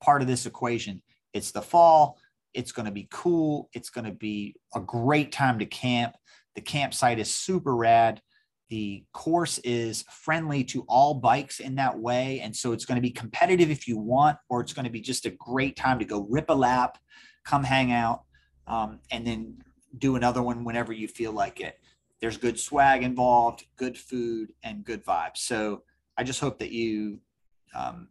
part 0.00 0.22
of 0.22 0.28
this 0.28 0.46
equation. 0.46 1.02
It's 1.32 1.50
the 1.50 1.62
fall. 1.62 2.18
It's 2.54 2.72
going 2.72 2.86
to 2.86 2.92
be 2.92 3.08
cool. 3.10 3.68
It's 3.72 3.90
going 3.90 4.06
to 4.06 4.12
be 4.12 4.56
a 4.74 4.80
great 4.80 5.32
time 5.32 5.58
to 5.58 5.66
camp. 5.66 6.14
The 6.54 6.60
campsite 6.60 7.18
is 7.18 7.32
super 7.32 7.76
rad. 7.76 8.20
The 8.70 9.04
course 9.12 9.58
is 9.58 10.04
friendly 10.10 10.62
to 10.64 10.84
all 10.88 11.14
bikes 11.14 11.60
in 11.60 11.74
that 11.76 11.98
way. 11.98 12.40
And 12.40 12.54
so 12.54 12.72
it's 12.72 12.84
going 12.84 12.96
to 12.96 13.02
be 13.02 13.10
competitive 13.10 13.70
if 13.70 13.88
you 13.88 13.98
want, 13.98 14.38
or 14.48 14.60
it's 14.60 14.72
going 14.72 14.84
to 14.84 14.90
be 14.90 15.00
just 15.00 15.26
a 15.26 15.30
great 15.30 15.76
time 15.76 15.98
to 15.98 16.04
go 16.04 16.26
rip 16.30 16.50
a 16.50 16.54
lap, 16.54 16.98
come 17.44 17.64
hang 17.64 17.92
out, 17.92 18.22
um, 18.66 19.00
and 19.10 19.26
then 19.26 19.58
do 19.98 20.14
another 20.16 20.42
one 20.42 20.64
whenever 20.64 20.92
you 20.92 21.08
feel 21.08 21.32
like 21.32 21.60
it 21.60 21.76
there's 22.20 22.36
good 22.36 22.58
swag 22.60 23.02
involved, 23.02 23.64
good 23.76 23.96
food, 23.96 24.52
and 24.62 24.84
good 24.84 25.04
vibes. 25.04 25.38
So 25.38 25.82
I 26.16 26.24
just 26.24 26.40
hope 26.40 26.58
that 26.58 26.70
you 26.70 27.20
um, 27.74 28.08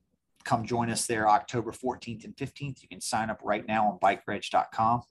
come 0.49 0.65
join 0.65 0.89
us 0.89 1.05
there 1.05 1.29
October 1.29 1.71
14th 1.71 2.25
and 2.25 2.35
15th. 2.35 2.81
You 2.81 2.87
can 2.87 3.01
sign 3.01 3.29
up 3.29 3.39
right 3.43 3.67
now 3.67 3.87
on 3.87 3.99
bikereg.com. 3.99 5.03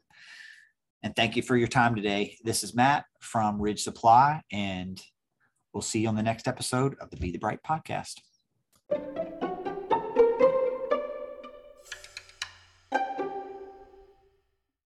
And 1.04 1.14
thank 1.14 1.36
you 1.36 1.42
for 1.42 1.56
your 1.56 1.68
time 1.68 1.94
today. 1.94 2.36
This 2.42 2.64
is 2.64 2.74
Matt 2.74 3.04
from 3.20 3.62
Ridge 3.62 3.84
Supply, 3.84 4.42
and 4.50 5.00
we'll 5.72 5.80
see 5.80 6.00
you 6.00 6.08
on 6.08 6.16
the 6.16 6.24
next 6.24 6.48
episode 6.48 6.96
of 7.00 7.10
the 7.10 7.16
Be 7.16 7.30
the 7.30 7.38
Bright 7.38 7.60
podcast. 7.62 8.14